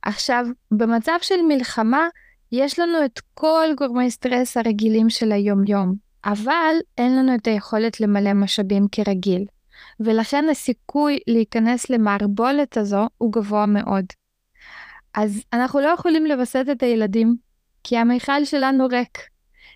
עכשיו, 0.02 0.46
במצב 0.70 1.18
של 1.22 1.42
מלחמה, 1.48 2.08
יש 2.52 2.78
לנו 2.78 3.04
את 3.04 3.20
כל 3.34 3.66
גורמי 3.76 4.10
סטרס 4.10 4.56
הרגילים 4.56 5.10
של 5.10 5.32
היום-יום, 5.32 5.94
אבל 6.24 6.74
אין 6.98 7.16
לנו 7.16 7.34
את 7.34 7.46
היכולת 7.46 8.00
למלא 8.00 8.32
משאבים 8.32 8.86
כרגיל, 8.92 9.44
ולכן 10.00 10.44
הסיכוי 10.50 11.18
להיכנס 11.26 11.90
למערבולת 11.90 12.76
הזו 12.76 13.06
הוא 13.18 13.32
גבוה 13.32 13.66
מאוד. 13.66 14.04
אז 15.14 15.42
אנחנו 15.52 15.80
לא 15.80 15.88
יכולים 15.88 16.26
לווסת 16.26 16.64
את 16.72 16.82
הילדים, 16.82 17.36
כי 17.84 17.96
המיכל 17.96 18.44
שלנו 18.44 18.86
ריק. 18.86 19.18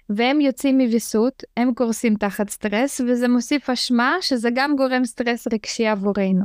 והם 0.08 0.40
יוצאים 0.40 0.78
מוויסות, 0.78 1.42
הם 1.56 1.74
קורסים 1.74 2.14
תחת 2.14 2.50
סטרס, 2.50 3.00
וזה 3.00 3.28
מוסיף 3.28 3.70
אשמה 3.70 4.16
שזה 4.20 4.48
גם 4.54 4.76
גורם 4.76 5.04
סטרס 5.04 5.48
רגשי 5.52 5.86
עבורנו. 5.86 6.44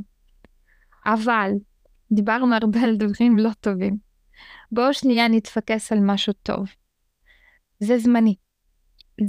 אבל, 1.05 1.51
דיברנו 2.11 2.55
הרבה 2.55 2.81
על 2.81 2.97
דברים 2.97 3.37
לא 3.37 3.49
טובים. 3.61 3.97
בואו 4.71 4.93
שנייה 4.93 5.27
נתפקס 5.27 5.91
על 5.91 5.99
משהו 6.01 6.33
טוב. 6.43 6.65
זה 7.79 7.97
זמני. 7.97 8.35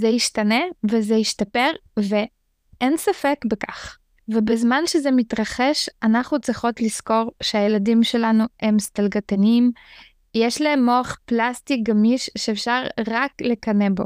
זה 0.01 0.09
ישתנה 0.09 0.61
וזה 0.91 1.15
ישתפר, 1.15 1.71
ואין 1.97 2.97
ספק 2.97 3.37
בכך. 3.51 3.99
ובזמן 4.29 4.83
שזה 4.87 5.11
מתרחש, 5.11 5.91
אנחנו 6.03 6.41
צריכות 6.41 6.81
לזכור 6.81 7.33
שהילדים 7.43 8.05
שלנו 8.05 8.45
הם 8.61 8.79
סטלגתנים, 8.79 9.71
יש 10.35 10.61
להם 10.61 10.85
מוח 10.85 11.19
פלסטי 11.25 11.83
גמיש 11.83 12.31
שאפשר 12.39 12.83
רק 13.09 13.33
לקנא 13.41 13.89
בו. 13.95 14.05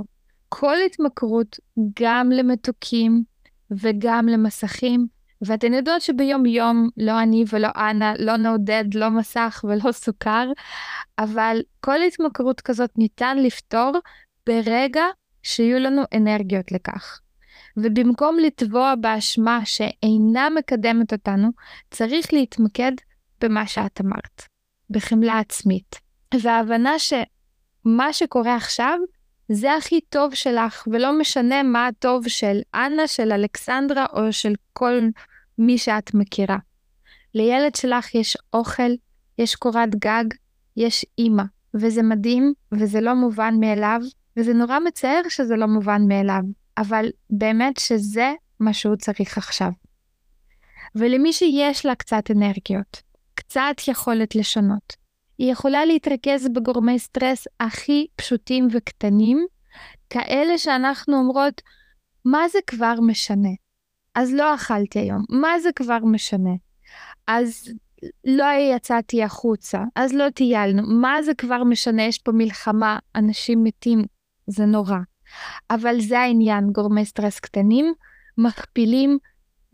כל 0.48 0.76
התמכרות, 0.86 1.56
גם 2.00 2.30
למתוקים 2.30 3.22
וגם 3.70 4.26
למסכים, 4.28 5.06
ואתן 5.42 5.74
יודעות 5.74 6.02
שביום 6.02 6.46
יום 6.46 6.88
לא 6.96 7.22
אני 7.22 7.44
ולא 7.52 7.68
אנה, 7.76 8.14
לא 8.18 8.36
נעודד, 8.36 8.84
לא 8.94 9.10
מסך 9.10 9.64
ולא 9.68 9.92
סוכר, 9.92 10.50
אבל 11.18 11.60
כל 11.80 12.02
התמכרות 12.02 12.60
כזאת 12.60 12.90
ניתן 12.98 13.38
לפתור 13.38 13.92
ברגע 14.46 15.04
שיהיו 15.42 15.78
לנו 15.78 16.02
אנרגיות 16.16 16.72
לכך. 16.72 17.20
ובמקום 17.76 18.38
לטבוע 18.38 18.94
באשמה 18.94 19.60
שאינה 19.64 20.48
מקדמת 20.50 21.12
אותנו, 21.12 21.48
צריך 21.90 22.32
להתמקד 22.32 22.92
במה 23.40 23.66
שאת 23.66 24.00
אמרת, 24.00 24.42
בחמלה 24.90 25.38
עצמית. 25.38 26.00
וההבנה 26.40 26.92
שמה 26.98 28.12
שקורה 28.12 28.56
עכשיו 28.56 28.98
זה 29.48 29.74
הכי 29.74 30.00
טוב 30.00 30.34
שלך, 30.34 30.88
ולא 30.92 31.18
משנה 31.18 31.62
מה 31.62 31.86
הטוב 31.86 32.28
של 32.28 32.60
אנה, 32.74 33.06
של 33.06 33.32
אלכסנדרה 33.32 34.06
או 34.12 34.32
של 34.32 34.52
כל 34.72 35.00
מי 35.58 35.78
שאת 35.78 36.14
מכירה. 36.14 36.58
לילד 37.34 37.74
שלך 37.74 38.14
יש 38.14 38.36
אוכל, 38.52 38.92
יש 39.38 39.54
קורת 39.54 39.94
גג, 39.94 40.24
יש 40.76 41.06
אימא, 41.18 41.42
וזה 41.74 42.02
מדהים, 42.02 42.52
וזה 42.72 43.00
לא 43.00 43.14
מובן 43.14 43.54
מאליו, 43.60 44.00
וזה 44.36 44.54
נורא 44.54 44.78
מצער 44.78 45.20
שזה 45.28 45.56
לא 45.56 45.66
מובן 45.66 46.02
מאליו, 46.08 46.42
אבל 46.78 47.06
באמת 47.30 47.76
שזה 47.76 48.32
מה 48.60 48.72
שהוא 48.72 48.96
צריך 48.96 49.38
עכשיו. 49.38 49.70
ולמי 50.94 51.32
שיש 51.32 51.86
לה 51.86 51.94
קצת 51.94 52.30
אנרגיות, 52.30 53.02
קצת 53.34 53.74
יכולת 53.88 54.34
לשנות, 54.34 54.96
היא 55.38 55.52
יכולה 55.52 55.84
להתרכז 55.84 56.48
בגורמי 56.48 56.98
סטרס 56.98 57.46
הכי 57.60 58.06
פשוטים 58.16 58.68
וקטנים, 58.70 59.46
כאלה 60.10 60.58
שאנחנו 60.58 61.18
אומרות, 61.18 61.62
מה 62.24 62.48
זה 62.48 62.58
כבר 62.66 62.94
משנה? 63.06 63.48
אז 64.14 64.32
לא 64.32 64.54
אכלתי 64.54 64.98
היום, 64.98 65.24
מה 65.30 65.60
זה 65.60 65.70
כבר 65.72 65.98
משנה? 65.98 66.50
אז 67.26 67.68
לא 68.24 68.44
יצאתי 68.76 69.22
החוצה, 69.22 69.82
אז 69.96 70.12
לא 70.12 70.30
טיילנו, 70.30 70.82
מה 71.00 71.22
זה 71.22 71.34
כבר 71.34 71.64
משנה? 71.64 72.02
יש 72.02 72.18
פה 72.18 72.32
מלחמה, 72.32 72.98
אנשים 73.16 73.64
מתים, 73.64 74.02
זה 74.46 74.66
נורא. 74.66 74.98
אבל 75.70 76.00
זה 76.00 76.20
העניין, 76.20 76.70
גורמי 76.72 77.04
סטרס 77.04 77.40
קטנים, 77.40 77.92
מכפילים 78.38 79.18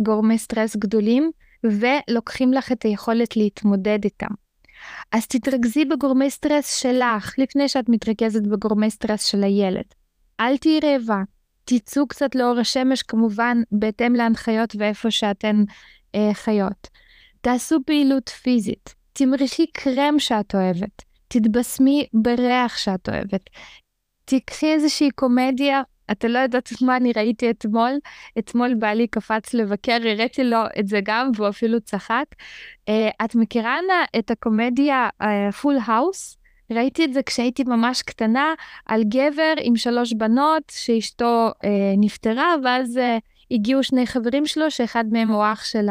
גורמי 0.01 0.39
סטרס 0.39 0.77
גדולים, 0.77 1.31
ולוקחים 1.65 2.53
לך 2.53 2.73
את 2.73 2.83
היכולת 2.83 3.37
להתמודד 3.37 3.99
איתם. 4.05 4.35
אז 5.13 5.27
תתרכזי 5.27 5.85
בגורמי 5.85 6.31
סטרס 6.31 6.77
שלך, 6.77 7.35
לפני 7.39 7.69
שאת 7.69 7.89
מתרכזת 7.89 8.43
בגורמי 8.43 8.91
סטרס 8.91 9.25
של 9.25 9.45
הילד. 9.45 9.85
אל 10.41 10.57
תהיי 10.57 10.81
רעבה, 10.81 11.23
תצאו 11.65 12.07
קצת 12.07 12.35
לאור 12.35 12.59
השמש, 12.59 13.03
כמובן, 13.03 13.63
בהתאם 13.73 14.15
להנחיות 14.15 14.77
ואיפה 14.79 15.11
שאתן 15.11 15.65
אה, 16.15 16.31
חיות. 16.35 16.89
תעשו 17.41 17.79
פעילות 17.87 18.29
פיזית, 18.29 18.95
תמרחי 19.13 19.67
קרם 19.73 20.19
שאת 20.19 20.55
אוהבת, 20.55 21.03
תתבשמי 21.29 22.07
בריח 22.15 22.77
שאת 22.77 23.09
אוהבת. 23.09 23.51
תיקחי 24.29 24.73
איזושהי 24.73 25.11
קומדיה 25.11 25.83
אתה 26.11 26.29
לא 26.29 26.39
יודעת 26.39 26.69
מה 26.83 26.97
אני 26.97 27.13
ראיתי 27.13 27.51
אתמול. 27.51 27.91
אתמול 28.39 28.75
בעלי 28.75 29.07
קפץ 29.07 29.55
לבקר, 29.55 29.99
הראיתי 30.05 30.45
לו 30.45 30.59
את 30.79 30.89
זה 30.89 31.01
גם, 31.05 31.31
והוא 31.35 31.49
אפילו 31.49 31.81
צחק. 31.81 32.25
Uh, 32.91 33.25
את 33.25 33.35
מכירה 33.35 33.79
נא 33.89 34.19
את 34.19 34.31
הקומדיה 34.31 35.09
Full 35.61 35.77
אה, 35.77 35.81
House? 35.85 36.37
ראיתי 36.71 37.05
את 37.05 37.15
זה 37.15 37.23
כשהייתי 37.23 37.65
ממש 37.65 38.03
קטנה, 38.03 38.55
על 38.87 39.05
גבר 39.05 39.55
עם 39.61 39.77
שלוש 39.77 40.13
בנות 40.13 40.63
שאשתו 40.71 41.51
אה, 41.63 41.67
נפטרה, 41.99 42.55
ואז... 42.65 42.97
אה, 42.97 43.21
הגיעו 43.51 43.83
שני 43.83 44.07
חברים 44.07 44.47
שלו, 44.47 44.71
שאחד 44.71 45.05
מהם 45.11 45.29
הוא 45.29 45.45
אח 45.53 45.65
של 45.65 45.87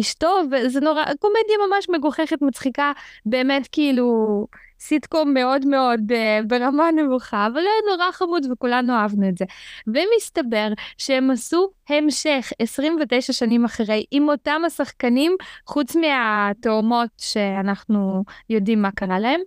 אשתו, 0.00 0.40
וזה 0.50 0.80
נורא, 0.80 1.04
קומדיה 1.04 1.56
ממש 1.68 1.86
מגוחכת, 1.88 2.42
מצחיקה, 2.42 2.92
באמת 3.26 3.68
כאילו 3.72 4.46
סיטקום 4.84 5.34
מאוד 5.34 5.66
מאוד 5.66 6.00
אה, 6.12 6.46
ברמה 6.46 6.90
נמוכה, 6.96 7.46
אבל 7.46 7.56
היה 7.56 7.96
נורא 7.96 8.12
חמוד 8.12 8.46
וכולנו 8.52 8.92
אהבנו 8.92 9.28
את 9.28 9.38
זה. 9.38 9.44
ומסתבר 9.86 10.68
שהם 10.98 11.30
עשו 11.30 11.70
המשך 11.88 12.52
29 12.58 13.32
שנים 13.32 13.64
אחרי 13.64 14.04
עם 14.10 14.28
אותם 14.28 14.62
השחקנים, 14.66 15.36
חוץ 15.66 15.96
מהתאומות 15.96 17.10
שאנחנו 17.18 18.24
יודעים 18.50 18.82
מה 18.82 18.90
קרה 18.90 19.18
להם, 19.18 19.40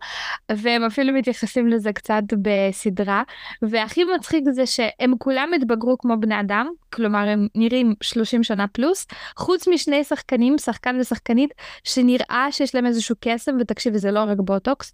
והם 0.51 0.83
אפילו 0.83 1.13
מתייחסים 1.13 1.67
לזה 1.67 1.93
קצת 1.93 2.23
בסדרה. 2.41 3.23
והכי 3.61 4.03
מצחיק 4.03 4.43
זה 4.51 4.65
שהם 4.65 5.13
כולם 5.17 5.49
התבגרו 5.55 5.97
כמו 5.97 6.19
בני 6.19 6.39
אדם, 6.39 6.67
כלומר 6.93 7.27
הם 7.27 7.47
נראים 7.55 7.93
30 8.01 8.43
שנה 8.43 8.67
פלוס, 8.67 9.07
חוץ 9.37 9.67
משני 9.67 10.03
שחקנים, 10.03 10.57
שחקן 10.57 10.99
ושחקנית, 10.99 11.53
שנראה 11.83 12.47
שיש 12.51 12.75
להם 12.75 12.85
איזשהו 12.85 13.15
קסם, 13.19 13.51
ותקשיבי 13.59 13.99
זה 13.99 14.11
לא 14.11 14.19
רק 14.19 14.37
בוטוקס. 14.37 14.93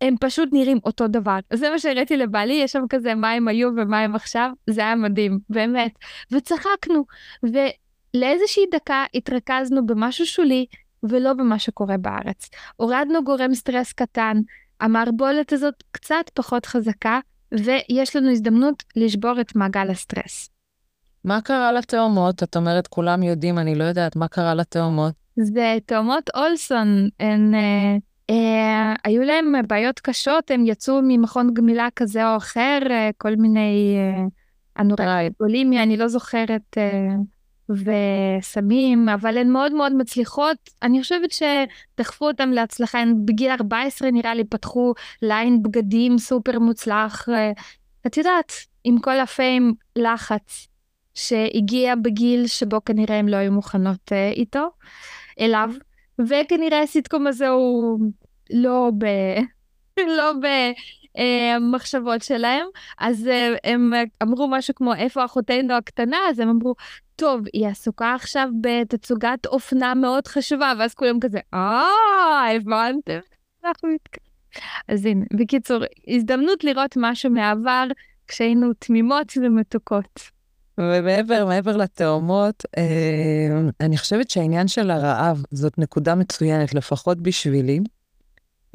הם 0.00 0.14
פשוט 0.20 0.48
נראים 0.52 0.78
אותו 0.84 1.08
דבר. 1.08 1.38
זה 1.52 1.70
מה 1.70 1.78
שהראיתי 1.78 2.16
לבעלי, 2.16 2.54
יש 2.54 2.72
שם 2.72 2.84
כזה 2.88 3.14
מה 3.14 3.30
הם 3.30 3.48
היו 3.48 3.68
ומה 3.76 4.00
הם 4.00 4.14
עכשיו, 4.14 4.50
זה 4.70 4.80
היה 4.80 4.94
מדהים, 4.94 5.38
באמת. 5.50 5.92
וצחקנו, 6.32 7.04
ולאיזושהי 7.42 8.64
דקה 8.72 9.04
התרכזנו 9.14 9.86
במשהו 9.86 10.26
שולי, 10.26 10.66
ולא 11.02 11.32
במה 11.32 11.58
שקורה 11.58 11.96
בארץ. 11.96 12.50
הורדנו 12.76 13.24
גורם 13.24 13.54
סטרס 13.54 13.92
קטן, 13.92 14.40
המערבולת 14.80 15.52
הזאת 15.52 15.74
קצת 15.90 16.30
פחות 16.34 16.66
חזקה, 16.66 17.20
ויש 17.52 18.16
לנו 18.16 18.30
הזדמנות 18.30 18.82
לשבור 18.96 19.40
את 19.40 19.56
מעגל 19.56 19.90
הסטרס. 19.90 20.50
מה 21.24 21.40
קרה 21.40 21.72
לתאומות? 21.72 22.42
את 22.42 22.56
אומרת, 22.56 22.86
כולם 22.86 23.22
יודעים, 23.22 23.58
אני 23.58 23.74
לא 23.74 23.84
יודעת, 23.84 24.16
מה 24.16 24.28
קרה 24.28 24.54
לתאומות? 24.54 25.14
זה 25.36 25.78
תאומות 25.86 26.30
אולסון, 26.36 27.08
הן... 27.20 27.54
Uh, 27.54 28.13
היו 29.04 29.22
להם 29.22 29.54
בעיות 29.66 30.00
קשות, 30.00 30.50
הם 30.50 30.66
יצאו 30.66 31.00
ממכון 31.02 31.54
גמילה 31.54 31.88
כזה 31.96 32.30
או 32.30 32.36
אחר, 32.36 32.78
uh, 32.84 32.92
כל 33.18 33.36
מיני 33.36 33.96
uh, 34.26 34.80
אנורקטולימיה, 34.80 35.82
אני 35.82 35.96
לא 35.96 36.08
זוכרת, 36.08 36.76
וסמים, 37.70 39.08
אבל 39.08 39.38
הן 39.38 39.50
מאוד 39.50 39.72
מאוד 39.72 39.92
מצליחות. 39.92 40.56
אני 40.82 41.02
חושבת 41.02 41.30
שדחפו 41.30 42.26
אותם 42.26 42.50
להצלחה, 42.50 42.98
הן 42.98 43.14
בגיל 43.24 43.50
14 43.50 44.10
נראה 44.10 44.34
לי 44.34 44.44
פתחו 44.44 44.94
ליין 45.22 45.62
בגדים 45.62 46.18
סופר 46.18 46.58
מוצלח. 46.58 47.28
את 48.06 48.16
יודעת, 48.16 48.52
עם 48.84 48.98
כל 48.98 49.20
הפיים 49.20 49.74
לחץ 49.96 50.68
שהגיע 51.14 51.94
בגיל 51.94 52.46
שבו 52.46 52.84
כנראה 52.84 53.18
הם 53.18 53.28
לא 53.28 53.36
היו 53.36 53.52
מוכנות 53.52 54.12
איתו, 54.32 54.68
אליו. 55.40 55.70
וכנראה 56.18 56.82
הסיטקום 56.82 57.26
הזה 57.26 57.48
הוא 57.48 58.00
לא 58.50 58.90
ב... 58.98 59.06
לא 60.18 60.32
במחשבות 61.14 62.20
אה, 62.20 62.26
שלהם, 62.26 62.66
אז 62.98 63.26
אה, 63.26 63.54
הם 63.64 63.92
אמרו 64.22 64.48
משהו 64.48 64.74
כמו 64.74 64.94
איפה 64.94 65.24
אחותנו 65.24 65.74
הקטנה, 65.74 66.16
אז 66.30 66.38
הם 66.38 66.48
אמרו, 66.48 66.74
טוב, 67.16 67.40
היא 67.52 67.66
עסוקה 67.66 68.14
עכשיו 68.14 68.48
בתצוגת 68.60 69.46
אופנה 69.46 69.94
מאוד 69.94 70.26
חשובה, 70.26 70.72
ואז 70.78 70.94
כולם 70.94 71.20
כזה, 71.20 71.38
אה, 71.54 72.56
הבנתם? 72.56 73.18
אנחנו 73.64 73.88
אז 74.88 75.06
הנה, 75.06 75.24
בקיצור, 75.32 75.78
הזדמנות 76.08 76.64
לראות 76.64 76.94
משהו 76.96 77.30
מהעבר 77.30 77.86
כשהיינו 78.28 78.72
תמימות 78.78 79.32
ומתוקות. 79.36 80.20
ומעבר, 80.78 81.46
מעבר 81.46 81.76
לתאומות, 81.76 82.62
אה, 82.76 83.60
אני 83.80 83.96
חושבת 83.96 84.30
שהעניין 84.30 84.68
של 84.68 84.90
הרעב 84.90 85.42
זאת 85.50 85.78
נקודה 85.78 86.14
מצוינת, 86.14 86.74
לפחות 86.74 87.20
בשבילי. 87.20 87.80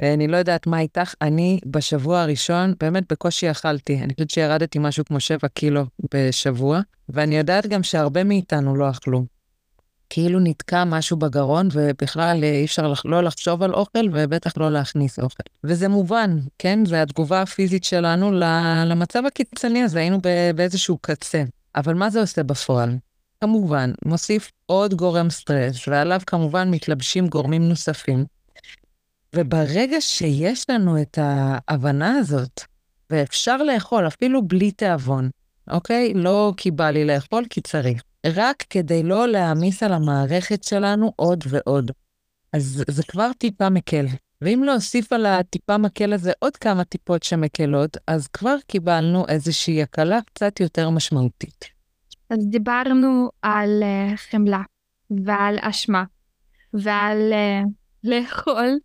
אה, 0.03 0.13
אני 0.13 0.27
לא 0.27 0.37
יודעת 0.37 0.67
מה 0.67 0.79
איתך, 0.79 1.13
אני 1.21 1.59
בשבוע 1.65 2.21
הראשון 2.21 2.73
באמת 2.79 3.03
בקושי 3.11 3.51
אכלתי. 3.51 3.99
אני 3.99 4.13
חושבת 4.13 4.29
שירדתי 4.29 4.79
משהו 4.79 5.05
כמו 5.05 5.19
7 5.19 5.47
קילו 5.47 5.85
בשבוע, 6.13 6.79
ואני 7.09 7.37
יודעת 7.37 7.67
גם 7.67 7.83
שהרבה 7.83 8.23
מאיתנו 8.23 8.75
לא 8.75 8.89
אכלו. 8.89 9.25
כאילו 10.09 10.39
נתקע 10.39 10.83
משהו 10.83 11.17
בגרון, 11.17 11.67
ובכלל 11.71 12.43
אי 12.43 12.65
אפשר 12.65 12.93
לא 13.05 13.23
לחשוב 13.23 13.63
על 13.63 13.73
אוכל, 13.73 14.07
ובטח 14.13 14.57
לא 14.57 14.71
להכניס 14.71 15.19
אוכל. 15.19 15.43
וזה 15.63 15.87
מובן, 15.87 16.39
כן? 16.57 16.85
זה 16.85 17.01
התגובה 17.01 17.41
הפיזית 17.41 17.83
שלנו 17.83 18.31
למצב 18.85 19.25
הקיצוני 19.25 19.83
הזה, 19.83 19.99
היינו 19.99 20.19
באיזשהו 20.55 20.97
קצה. 21.01 21.43
אבל 21.75 21.93
מה 21.93 22.09
זה 22.09 22.21
עושה 22.21 22.43
בפועל? 22.43 22.97
כמובן, 23.43 23.91
מוסיף 24.05 24.51
עוד 24.65 24.93
גורם 24.93 25.29
סטרס, 25.29 25.87
ועליו 25.87 26.21
כמובן 26.27 26.71
מתלבשים 26.71 27.27
גורמים 27.27 27.69
נוספים. 27.69 28.38
וברגע 29.35 30.01
שיש 30.01 30.69
לנו 30.69 31.01
את 31.01 31.17
ההבנה 31.21 32.15
הזאת, 32.15 32.61
ואפשר 33.09 33.57
לאכול 33.57 34.07
אפילו 34.07 34.47
בלי 34.47 34.71
תיאבון, 34.71 35.29
אוקיי? 35.69 36.13
לא 36.13 36.53
כי 36.57 36.71
בא 36.71 36.89
לי 36.89 37.05
לאכול, 37.05 37.45
כי 37.49 37.61
צריך. 37.61 38.03
רק 38.25 38.63
כדי 38.69 39.03
לא 39.03 39.27
להעמיס 39.27 39.83
על 39.83 39.93
המערכת 39.93 40.63
שלנו 40.63 41.13
עוד 41.15 41.43
ועוד. 41.47 41.91
אז 42.53 42.83
זה 42.87 43.03
כבר 43.03 43.31
טיפה 43.37 43.69
מקל. 43.69 44.05
ואם 44.41 44.63
להוסיף 44.65 45.13
על 45.13 45.25
הטיפה 45.25 45.77
מקל 45.77 46.13
הזה 46.13 46.31
עוד 46.39 46.57
כמה 46.57 46.83
טיפות 46.83 47.23
שמקלות, 47.23 47.97
אז 48.07 48.27
כבר 48.27 48.55
קיבלנו 48.67 49.27
איזושהי 49.27 49.81
הקלה 49.81 50.19
קצת 50.21 50.59
יותר 50.59 50.89
משמעותית. 50.89 51.65
אז 52.29 52.47
דיברנו 52.49 53.29
על 53.41 53.83
uh, 53.83 54.17
חמלה 54.17 54.61
ועל 55.25 55.55
אשמה 55.61 56.03
ועל 56.73 57.33
uh, 57.33 57.67
לאכול 58.03 58.77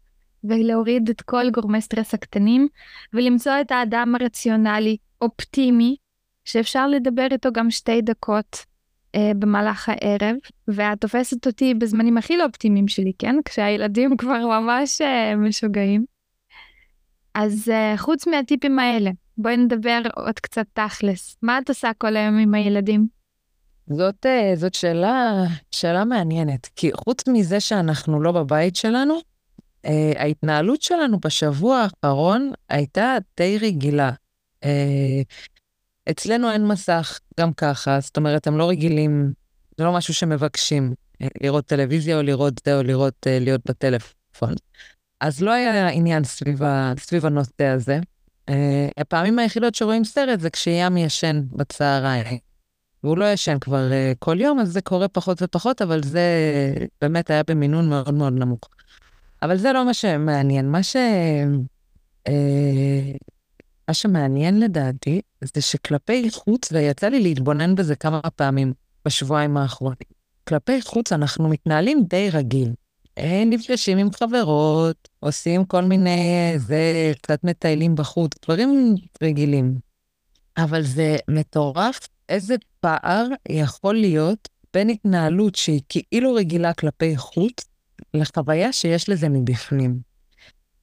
ולהוריד 0.45 1.09
את 1.09 1.23
כל 1.23 1.51
גורמי 1.51 1.81
סטרס 1.81 2.15
הקטנים 2.15 2.69
ולמצוא 3.13 3.53
את 3.61 3.73
האדם 3.73 4.15
הרציונלי, 4.21 4.97
אופטימי, 5.21 5.97
שאפשר 6.45 6.89
לדבר 6.89 7.27
איתו 7.33 7.53
גם 7.53 7.71
שתי 7.71 8.03
דקות 8.03 8.65
אה, 9.15 9.33
במהלך 9.39 9.89
הערב, 9.89 10.37
ואת 10.69 11.01
תופסת 11.01 11.47
אותי 11.47 11.75
בזמנים 11.75 12.19
הכי 12.19 12.37
לא 12.37 12.45
אופטימיים 12.45 12.89
שלי, 12.89 13.13
כן? 13.19 13.37
כשהילדים 13.45 14.17
כבר 14.21 14.47
ממש 14.47 15.01
אה, 15.01 15.37
משוגעים. 15.37 16.05
אז 17.35 17.69
אה, 17.73 17.95
חוץ 17.97 18.27
מהטיפים 18.27 18.79
האלה, 18.79 19.11
בואי 19.39 19.57
נדבר 19.57 20.01
עוד 20.17 20.39
קצת 20.39 20.67
תכלס. 20.73 21.37
מה 21.43 21.59
את 21.59 21.69
עושה 21.69 21.91
כל 21.99 22.17
היום 22.17 22.39
עם 22.39 22.55
הילדים? 22.55 23.07
זאת, 23.87 24.27
אה, 24.27 24.53
זאת 24.57 24.75
שאלה, 24.75 25.45
שאלה 25.71 26.05
מעניינת, 26.05 26.69
כי 26.77 26.91
חוץ 26.93 27.29
מזה 27.29 27.61
שאנחנו 27.61 28.23
לא 28.23 28.33
בבית 28.33 28.77
שלנו, 28.77 29.15
ההתנהלות 30.17 30.83
שלנו 30.83 31.21
בשבוע 31.21 31.77
האחרון 31.77 32.53
הייתה 32.69 33.17
די 33.37 33.59
רגילה. 33.59 34.11
אה, 34.65 35.23
אצלנו 36.11 36.51
אין 36.51 36.67
מסך 36.67 37.21
גם 37.41 37.53
ככה, 37.53 38.01
זאת 38.01 38.17
אומרת, 38.17 38.47
הם 38.47 38.59
לא 38.59 38.69
רגילים, 38.69 39.33
זה 39.79 39.85
לא 39.85 39.93
משהו 39.93 40.15
שמבקשים, 40.15 40.95
אה, 41.23 41.29
לראות 41.43 41.67
טלוויזיה 41.67 42.17
או 42.17 42.23
לראות 42.23 42.55
זה 42.67 42.77
או 42.77 42.83
לראות, 42.83 43.27
אה, 43.27 43.39
להיות 43.39 43.61
בטלפון. 43.65 44.55
אז 45.21 45.43
לא 45.43 45.51
היה 45.51 45.89
עניין 45.89 46.25
סביב, 46.25 46.61
סביב 46.99 47.27
הנושא 47.27 47.65
הזה. 47.65 47.99
אה, 48.49 48.89
הפעמים 48.99 49.39
היחידות 49.39 49.75
שרואים 49.75 50.05
סרט 50.05 50.41
זה 50.41 50.51
כשיאם 50.51 50.97
ישן 50.97 51.43
בצהריים. 51.51 52.39
והוא 53.05 53.19
לא 53.19 53.33
ישן 53.33 53.59
כבר 53.61 53.91
כל 54.19 54.41
יום, 54.41 54.61
אז 54.61 54.73
זה 54.73 54.81
קורה 54.81 55.09
פחות 55.09 55.43
ופחות, 55.43 55.83
אבל 55.83 56.03
זה 56.03 56.29
באמת 57.01 57.31
היה 57.31 57.43
במינון 57.43 57.89
מאוד 57.89 58.15
מאוד 58.15 58.33
נמוך. 58.33 58.61
אבל 59.45 59.57
זה 59.57 59.73
לא 59.73 59.85
מה 59.85 59.95
שמעניין. 59.95 60.71
מה 60.71 60.83
ש... 60.83 60.97
מה 63.89 63.95
שמעניין 63.95 64.61
לדעתי, 64.61 65.21
זה 65.55 65.61
שכלפי 65.61 66.31
חוץ, 66.31 66.73
ויצא 66.73 67.09
לי 67.09 67.23
להתבונן 67.23 67.75
בזה 67.75 67.97
כמה 67.97 68.21
פעמים 68.37 68.73
בשבועיים 69.07 69.57
האחרונים, 69.57 70.09
כלפי 70.49 70.83
חוץ 70.83 71.13
אנחנו 71.13 71.49
מתנהלים 71.49 72.05
די 72.09 72.31
רגיל. 72.33 72.73
נפגשים 73.47 73.99
עם 73.99 74.13
חברות, 74.13 75.09
עושים 75.21 75.65
כל 75.65 75.83
מיני, 75.83 76.53
זה, 76.57 77.13
קצת 77.23 77.45
מטיילים 77.45 77.95
בחוץ, 77.95 78.31
דברים 78.45 78.95
רגילים. 79.23 79.79
אבל 80.57 80.83
זה 80.83 81.17
מטורף 81.29 82.09
איזה 82.29 82.55
פער 82.81 83.27
יכול 83.49 83.95
להיות 83.95 84.49
בין 84.75 84.91
התנהלות 84.91 85.55
שהיא 85.55 85.81
כאילו 85.89 86.35
רגילה 86.35 86.75
כלפי 86.75 87.17
חוץ, 87.17 87.65
לחוויה 88.15 88.73
שיש 88.73 89.09
לזה 89.09 89.29
מבפנים. 89.29 89.99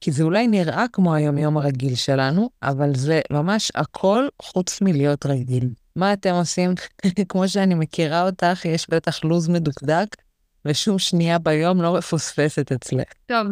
כי 0.00 0.12
זה 0.12 0.22
אולי 0.22 0.46
נראה 0.46 0.84
כמו 0.92 1.14
היומיום 1.14 1.56
הרגיל 1.56 1.94
שלנו, 1.94 2.50
אבל 2.62 2.94
זה 2.94 3.20
ממש 3.30 3.72
הכל 3.74 4.28
חוץ 4.42 4.80
מלהיות 4.82 5.26
רגיל. 5.26 5.68
מה 5.96 6.12
אתם 6.12 6.34
עושים? 6.34 6.70
כמו 7.28 7.48
שאני 7.48 7.74
מכירה 7.74 8.26
אותך, 8.26 8.64
יש 8.64 8.90
בטח 8.90 9.24
לו"ז 9.24 9.48
מדוקדק, 9.48 10.16
ושום 10.64 10.98
שנייה 10.98 11.38
ביום 11.38 11.82
לא 11.82 11.94
מפוספסת 11.98 12.72
אצלך. 12.72 13.12
טוב, 13.26 13.46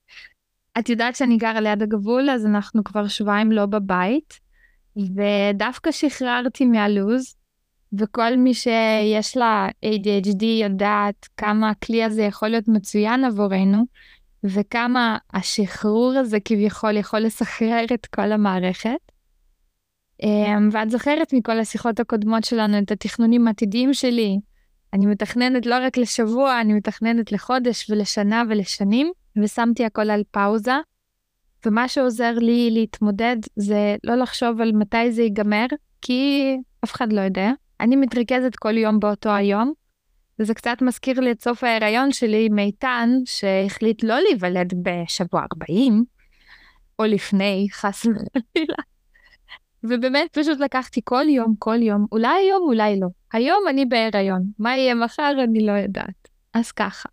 את 0.78 0.88
יודעת 0.88 1.16
שאני 1.16 1.36
גרה 1.36 1.60
ליד 1.60 1.82
הגבול, 1.82 2.30
אז 2.30 2.46
אנחנו 2.46 2.84
כבר 2.84 3.08
שבועיים 3.08 3.52
לא 3.52 3.66
בבית, 3.66 4.40
ודווקא 4.96 5.92
שחררתי 5.92 6.64
מהלו"ז, 6.64 7.34
וכל 7.98 8.36
מי 8.36 8.54
שיש 8.54 9.36
לה 9.36 9.68
ADHD 9.84 10.44
יודעת 10.44 11.28
כמה 11.36 11.70
הכלי 11.70 12.04
הזה 12.04 12.22
יכול 12.22 12.48
להיות 12.48 12.68
מצוין 12.68 13.24
עבורנו, 13.24 13.84
וכמה 14.44 15.18
השחרור 15.34 16.12
הזה 16.16 16.40
כביכול 16.44 16.96
יכול 16.96 17.20
לסחרר 17.20 17.84
את 17.94 18.06
כל 18.06 18.32
המערכת. 18.32 19.12
אמ, 20.22 20.68
ואת 20.72 20.90
זוכרת 20.90 21.32
מכל 21.32 21.58
השיחות 21.58 22.00
הקודמות 22.00 22.44
שלנו 22.44 22.78
את 22.78 22.90
התכנונים 22.90 23.46
העתידיים 23.46 23.94
שלי. 23.94 24.38
אני 24.92 25.06
מתכננת 25.06 25.66
לא 25.66 25.74
רק 25.82 25.96
לשבוע, 25.96 26.60
אני 26.60 26.74
מתכננת 26.74 27.32
לחודש 27.32 27.90
ולשנה 27.90 28.42
ולשנים, 28.48 29.12
ושמתי 29.42 29.84
הכל 29.84 30.10
על 30.10 30.22
פאוזה. 30.30 30.76
ומה 31.66 31.88
שעוזר 31.88 32.32
לי 32.32 32.70
להתמודד 32.70 33.36
זה 33.56 33.96
לא 34.04 34.14
לחשוב 34.14 34.60
על 34.60 34.72
מתי 34.72 35.12
זה 35.12 35.22
ייגמר, 35.22 35.66
כי 36.02 36.56
אף 36.84 36.92
אחד 36.92 37.12
לא 37.12 37.20
יודע. 37.20 37.50
אני 37.80 37.96
מתרכזת 37.96 38.56
כל 38.56 38.76
יום 38.76 39.00
באותו 39.00 39.30
היום, 39.30 39.72
וזה 40.38 40.54
קצת 40.54 40.82
מזכיר 40.82 41.20
לי 41.20 41.30
את 41.30 41.42
סוף 41.42 41.64
ההיריון 41.64 42.12
שלי 42.12 42.46
עם 42.50 42.58
איתן, 42.58 43.10
שהחליט 43.24 44.04
לא 44.04 44.20
להיוולד 44.20 44.74
בשבוע 44.82 45.42
40, 45.52 46.04
או 46.98 47.04
לפני, 47.04 47.66
חס 47.72 48.06
וחלילה. 48.06 48.76
ובאמת 49.82 50.38
פשוט 50.38 50.60
לקחתי 50.60 51.00
כל 51.04 51.24
יום, 51.28 51.54
כל 51.58 51.82
יום, 51.82 52.06
אולי 52.12 52.28
היום, 52.28 52.62
אולי 52.62 53.00
לא. 53.00 53.06
היום 53.32 53.64
אני 53.68 53.86
בהיריון, 53.86 54.42
מה 54.58 54.76
יהיה 54.76 54.94
מחר 54.94 55.32
אני 55.44 55.66
לא 55.66 55.72
יודעת. 55.72 56.28
אז 56.54 56.72
ככה. 56.72 57.08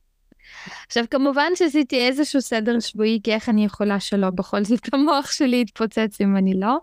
עכשיו 0.87 1.05
כמובן 1.11 1.51
שעשיתי 1.55 2.07
איזשהו 2.07 2.41
סדר 2.41 2.79
שבועי, 2.79 3.19
כי 3.23 3.33
איך 3.33 3.49
אני 3.49 3.65
יכולה 3.65 3.99
שלא, 3.99 4.29
בכל 4.29 4.63
זאת 4.63 4.93
המוח 4.93 5.31
שלי 5.31 5.61
יתפוצץ 5.61 6.21
אם 6.21 6.37
אני 6.37 6.59
לא. 6.59 6.77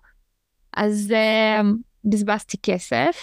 אז 0.77 1.12
uh, 1.12 1.66
בזבזתי 2.05 2.57
כסף, 2.62 3.16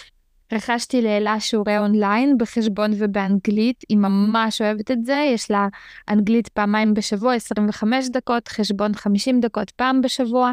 רכשתי 0.52 1.02
לאלה 1.02 1.40
שיעורי 1.40 1.78
אונליין 1.78 2.38
בחשבון 2.38 2.90
ובאנגלית, 2.98 3.84
היא 3.88 3.98
ממש 3.98 4.60
אוהבת 4.62 4.90
את 4.90 5.04
זה, 5.04 5.30
יש 5.34 5.50
לה 5.50 5.68
אנגלית 6.08 6.48
פעמיים 6.48 6.94
בשבוע, 6.94 7.34
25 7.34 8.08
דקות, 8.08 8.48
חשבון 8.48 8.94
50 8.94 9.40
דקות 9.40 9.70
פעם 9.70 10.00
בשבוע. 10.00 10.52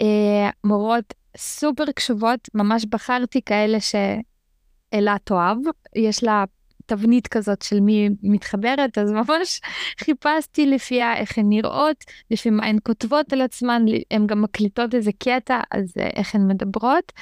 אה, 0.00 0.50
מורות 0.64 1.14
סופר 1.36 1.92
קשובות, 1.94 2.48
ממש 2.54 2.84
בחרתי 2.88 3.40
כאלה 3.46 3.78
שאלה 3.80 5.16
תאהב, 5.24 5.58
יש 5.96 6.24
לה 6.24 6.44
תבנית 6.90 7.28
כזאת 7.28 7.62
של 7.62 7.80
מי 7.80 8.08
מתחברת, 8.22 8.98
אז 8.98 9.12
ממש 9.12 9.60
חיפשתי 10.00 10.66
לפיה 10.66 11.16
איך 11.16 11.38
הן 11.38 11.48
נראות, 11.48 12.04
לפי 12.30 12.50
מה 12.50 12.66
הן 12.66 12.78
כותבות 12.86 13.32
על 13.32 13.42
עצמן, 13.42 13.84
הן 14.10 14.26
גם 14.26 14.42
מקליטות 14.42 14.94
איזה 14.94 15.10
קטע, 15.18 15.60
אז 15.70 15.94
איך 15.96 16.34
הן 16.34 16.48
מדברות, 16.48 17.12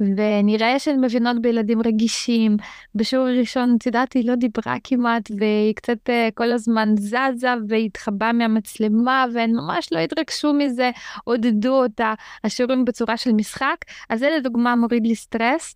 ונראה 0.00 0.78
שהן 0.78 1.04
מבינות 1.04 1.42
בילדים 1.42 1.82
רגישים. 1.82 2.56
בשיעור 2.94 3.26
הראשון, 3.26 3.76
את 3.78 3.86
יודעת, 3.86 4.12
היא 4.12 4.28
לא 4.28 4.34
דיברה 4.34 4.76
כמעט, 4.84 5.30
והיא 5.38 5.74
קצת 5.74 6.10
אה, 6.10 6.28
כל 6.34 6.52
הזמן 6.52 6.88
זזה 6.98 7.48
והתחבאה 7.68 8.32
מהמצלמה, 8.32 9.24
והן 9.34 9.50
ממש 9.50 9.88
לא 9.92 9.98
התרגשו 9.98 10.52
מזה, 10.52 10.90
עודדו 11.24 11.82
אותה, 11.82 12.14
השיעורים 12.44 12.84
בצורה 12.84 13.16
של 13.16 13.32
משחק, 13.32 13.76
אז 14.08 14.20
זה 14.20 14.28
לדוגמה 14.36 14.76
מוריד 14.76 15.06
לי 15.06 15.14
סטרס. 15.14 15.74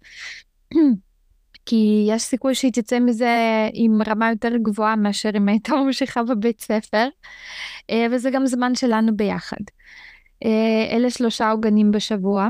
כי 1.66 2.06
יש 2.08 2.22
סיכוי 2.22 2.54
שהיא 2.54 2.72
תצא 2.72 2.98
מזה 3.00 3.36
עם 3.72 3.98
רמה 4.06 4.30
יותר 4.30 4.56
גבוהה 4.56 4.96
מאשר 4.96 5.30
אם 5.36 5.48
הייתה 5.48 5.74
ממשיכה 5.74 6.22
בבית 6.22 6.60
ספר, 6.60 7.08
אה, 7.90 8.06
וזה 8.10 8.30
גם 8.30 8.46
זמן 8.46 8.74
שלנו 8.74 9.16
ביחד. 9.16 9.56
אה, 10.44 10.96
אלה 10.96 11.10
שלושה 11.10 11.50
עוגנים 11.50 11.90
בשבוע, 11.90 12.48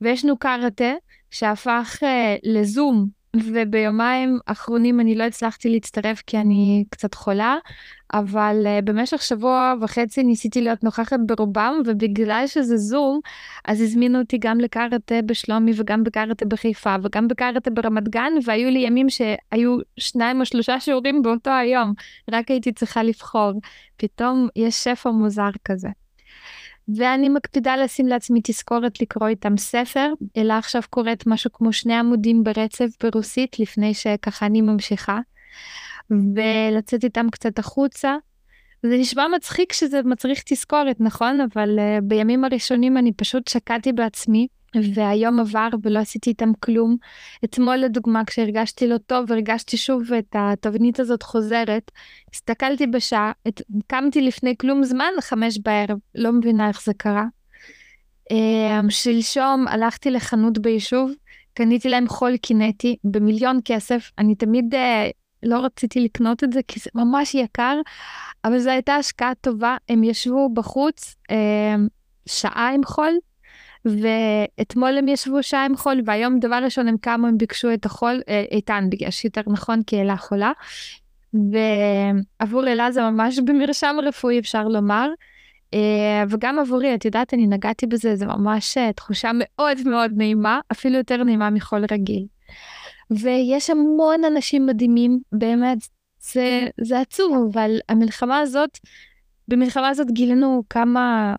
ויש 0.00 0.24
לנו 0.24 0.38
קארטה 0.38 0.92
שהפך 1.30 1.98
אה, 2.02 2.36
לזום 2.42 3.06
וביומיים 3.44 4.38
האחרונים 4.46 5.00
אני 5.00 5.14
לא 5.14 5.24
הצלחתי 5.24 5.68
להצטרף 5.68 6.22
כי 6.26 6.38
אני 6.38 6.84
קצת 6.90 7.14
חולה, 7.14 7.56
אבל 8.14 8.66
uh, 8.66 8.84
במשך 8.84 9.22
שבוע 9.22 9.74
וחצי 9.80 10.22
ניסיתי 10.22 10.60
להיות 10.60 10.84
נוכחת 10.84 11.18
ברובם, 11.26 11.74
ובגלל 11.86 12.44
שזה 12.46 12.76
זום, 12.76 13.20
אז 13.64 13.80
הזמינו 13.80 14.18
אותי 14.18 14.38
גם 14.38 14.60
לקארטה 14.60 15.22
בשלומי 15.26 15.72
וגם 15.76 16.04
בקארטה 16.04 16.44
בחיפה 16.44 16.94
וגם 17.02 17.28
בקארטה 17.28 17.70
ברמת 17.70 18.08
גן, 18.08 18.32
והיו 18.44 18.70
לי 18.70 18.78
ימים 18.78 19.06
שהיו 19.10 19.78
שניים 19.96 20.40
או 20.40 20.46
שלושה 20.46 20.80
שיעורים 20.80 21.22
באותו 21.22 21.50
היום, 21.50 21.92
רק 22.32 22.50
הייתי 22.50 22.72
צריכה 22.72 23.02
לבחור. 23.02 23.52
פתאום 23.96 24.48
יש 24.56 24.74
שפע 24.74 25.10
מוזר 25.10 25.50
כזה. 25.64 26.03
ואני 26.96 27.28
מקפידה 27.28 27.76
לשים 27.76 28.06
לעצמי 28.06 28.40
תזכורת 28.44 29.00
לקרוא 29.00 29.28
איתם 29.28 29.56
ספר, 29.56 30.12
אלא 30.36 30.54
עכשיו 30.54 30.82
קוראת 30.90 31.26
משהו 31.26 31.52
כמו 31.52 31.72
שני 31.72 31.94
עמודים 31.94 32.44
ברצף 32.44 32.86
ברוסית 33.02 33.58
לפני 33.58 33.94
שככה 33.94 34.46
אני 34.46 34.60
ממשיכה, 34.60 35.18
ולצאת 36.10 37.04
איתם 37.04 37.30
קצת 37.30 37.58
החוצה. 37.58 38.16
זה 38.82 38.96
נשמע 38.96 39.28
מצחיק 39.28 39.72
שזה 39.72 40.00
מצריך 40.04 40.42
תזכורת, 40.46 40.96
נכון? 41.00 41.40
אבל 41.40 41.78
uh, 41.78 42.00
בימים 42.02 42.44
הראשונים 42.44 42.96
אני 42.96 43.12
פשוט 43.12 43.48
שקעתי 43.48 43.92
בעצמי. 43.92 44.46
והיום 44.94 45.40
עבר 45.40 45.68
ולא 45.82 45.98
עשיתי 45.98 46.30
איתם 46.30 46.52
כלום. 46.60 46.96
אתמול 47.44 47.76
לדוגמה 47.76 48.24
כשהרגשתי 48.24 48.86
לא 48.86 48.98
טוב 48.98 49.24
והרגשתי 49.28 49.76
שוב 49.76 50.12
את 50.12 50.36
התבנית 50.38 51.00
הזאת 51.00 51.22
חוזרת, 51.22 51.90
הסתכלתי 52.34 52.86
בשעה, 52.86 53.32
את, 53.48 53.62
קמתי 53.86 54.20
לפני 54.20 54.54
כלום 54.56 54.84
זמן, 54.84 55.10
חמש 55.20 55.58
בערב, 55.58 55.98
לא 56.14 56.32
מבינה 56.32 56.68
איך 56.68 56.82
זה 56.82 56.92
קרה. 56.96 57.24
Um, 58.32 58.90
שלשום 58.90 59.68
הלכתי 59.68 60.10
לחנות 60.10 60.58
ביישוב, 60.58 61.12
קניתי 61.54 61.88
להם 61.88 62.08
חול 62.08 62.36
קינטי 62.36 62.96
במיליון 63.04 63.60
כסף, 63.64 64.10
אני 64.18 64.34
תמיד 64.34 64.74
uh, 64.74 64.78
לא 65.42 65.58
רציתי 65.58 66.00
לקנות 66.00 66.44
את 66.44 66.52
זה 66.52 66.60
כי 66.68 66.80
זה 66.80 66.90
ממש 66.94 67.34
יקר, 67.34 67.80
אבל 68.44 68.58
זו 68.58 68.70
הייתה 68.70 68.94
השקעה 68.94 69.32
טובה, 69.40 69.76
הם 69.88 70.04
ישבו 70.04 70.48
בחוץ 70.54 71.14
uh, 71.32 71.34
שעה 72.26 72.70
עם 72.74 72.84
חול, 72.84 73.12
ואתמול 73.84 74.98
הם 74.98 75.08
ישבו 75.08 75.42
שעה 75.42 75.64
עם 75.64 75.76
חול, 75.76 76.00
והיום 76.04 76.38
דבר 76.38 76.60
ראשון 76.64 76.88
הם 76.88 76.96
קמו, 77.00 77.26
הם 77.26 77.38
ביקשו 77.38 77.74
את 77.74 77.86
החול, 77.86 78.20
אה, 78.28 78.44
איתן 78.50 78.86
ביקש 78.90 79.24
יותר 79.24 79.40
נכון, 79.46 79.82
כי 79.82 80.00
אלה 80.00 80.16
חולה. 80.16 80.52
ועבור 81.34 82.68
אלה 82.68 82.92
זה 82.92 83.02
ממש 83.02 83.38
במרשם 83.46 83.96
רפואי, 84.02 84.38
אפשר 84.38 84.68
לומר. 84.68 85.08
אה, 85.74 86.24
וגם 86.28 86.58
עבורי, 86.58 86.94
את 86.94 87.04
יודעת, 87.04 87.34
אני 87.34 87.46
נגעתי 87.46 87.86
בזה, 87.86 88.16
זה 88.16 88.26
ממש 88.26 88.78
אה, 88.78 88.92
תחושה 88.92 89.30
מאוד 89.34 89.78
מאוד 89.86 90.10
נעימה, 90.16 90.60
אפילו 90.72 90.96
יותר 90.96 91.24
נעימה 91.24 91.50
מחול 91.50 91.84
רגיל. 91.90 92.26
ויש 93.10 93.70
המון 93.70 94.24
אנשים 94.24 94.66
מדהימים, 94.66 95.20
באמת, 95.32 95.78
זה, 96.20 96.68
זה 96.80 97.00
עצוב, 97.00 97.48
אבל 97.52 97.78
המלחמה 97.88 98.38
הזאת, 98.38 98.78
במלחמה 99.48 99.88
הזאת 99.88 100.10
גילינו 100.10 100.62
כמה 100.70 101.34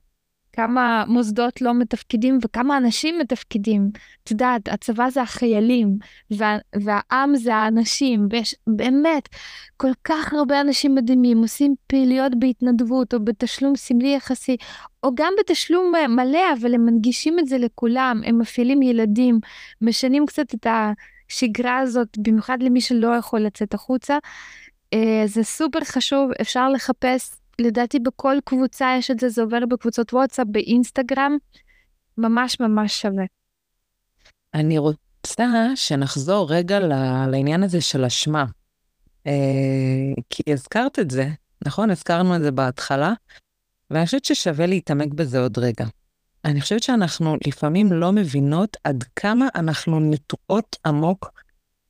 כמה 0.56 1.04
מוסדות 1.08 1.62
לא 1.62 1.74
מתפקדים 1.74 2.40
וכמה 2.44 2.78
אנשים 2.78 3.20
מתפקדים. 3.20 3.90
את 4.24 4.32
יודעת, 4.32 4.68
הצבא 4.68 5.10
זה 5.10 5.22
החיילים, 5.22 5.98
וה, 6.32 6.58
והעם 6.84 7.36
זה 7.36 7.56
האנשים, 7.56 8.28
ויש 8.32 8.56
באמת 8.68 9.30
כל 9.78 9.92
כך 10.04 10.34
הרבה 10.34 10.62
אנשים 10.62 10.96
מדהימים 10.96 11.38
עושים 11.38 11.76
פעילויות 11.88 12.32
בהתנדבות 12.40 13.14
או 13.14 13.20
בתשלום 13.26 13.76
סמלי 13.76 14.16
יחסי, 14.16 14.58
או 15.04 15.16
גם 15.16 15.34
בתשלום 15.40 15.92
מלא, 16.10 16.54
אבל 16.60 16.74
הם 16.74 16.86
מנגישים 16.86 17.40
את 17.40 17.48
זה 17.48 17.58
לכולם, 17.58 18.22
הם 18.26 18.40
מפעילים 18.40 18.82
ילדים, 18.82 19.40
משנים 19.82 20.26
קצת 20.26 20.54
את 20.54 20.68
השגרה 20.70 21.80
הזאת, 21.80 22.18
במיוחד 22.18 22.64
למי 22.64 22.82
שלא 22.82 23.08
יכול 23.08 23.40
לצאת 23.40 23.74
החוצה. 23.74 24.18
אה, 24.94 25.24
זה 25.26 25.44
סופר 25.44 25.84
חשוב, 25.84 26.32
אפשר 26.42 26.70
לחפש 26.70 27.36
לדעתי 27.60 28.00
בכל 28.00 28.38
קבוצה 28.46 28.96
יש 28.98 29.12
את 29.12 29.20
זה, 29.20 29.30
זה 29.30 29.42
עובר 29.42 29.66
בקבוצות 29.70 30.14
וואטסאפ, 30.14 30.48
באינסטגרם, 30.52 31.38
ממש 32.18 32.60
ממש 32.60 33.02
שווה. 33.02 33.26
אני 34.54 34.78
רוצה 34.78 35.72
שנחזור 35.76 36.52
רגע 36.52 36.80
לעניין 37.28 37.64
הזה 37.64 37.82
של 37.82 38.06
אשמה. 38.06 38.46
אה, 39.28 39.32
כי 40.30 40.44
הזכרת 40.54 41.00
את 41.00 41.12
זה, 41.12 41.30
נכון? 41.66 41.90
הזכרנו 41.90 42.36
את 42.36 42.42
זה 42.42 42.52
בהתחלה, 42.52 43.14
ואני 43.92 44.06
חושבת 44.06 44.26
ששווה 44.26 44.66
להתעמק 44.66 45.14
בזה 45.14 45.40
עוד 45.40 45.58
רגע. 45.58 45.86
אני 46.46 46.62
חושבת 46.62 46.84
שאנחנו 46.84 47.38
לפעמים 47.48 47.94
לא 47.94 48.12
מבינות 48.12 48.78
עד 48.84 49.04
כמה 49.16 49.48
אנחנו 49.56 50.00
נטועות 50.00 50.76
עמוק 50.86 51.32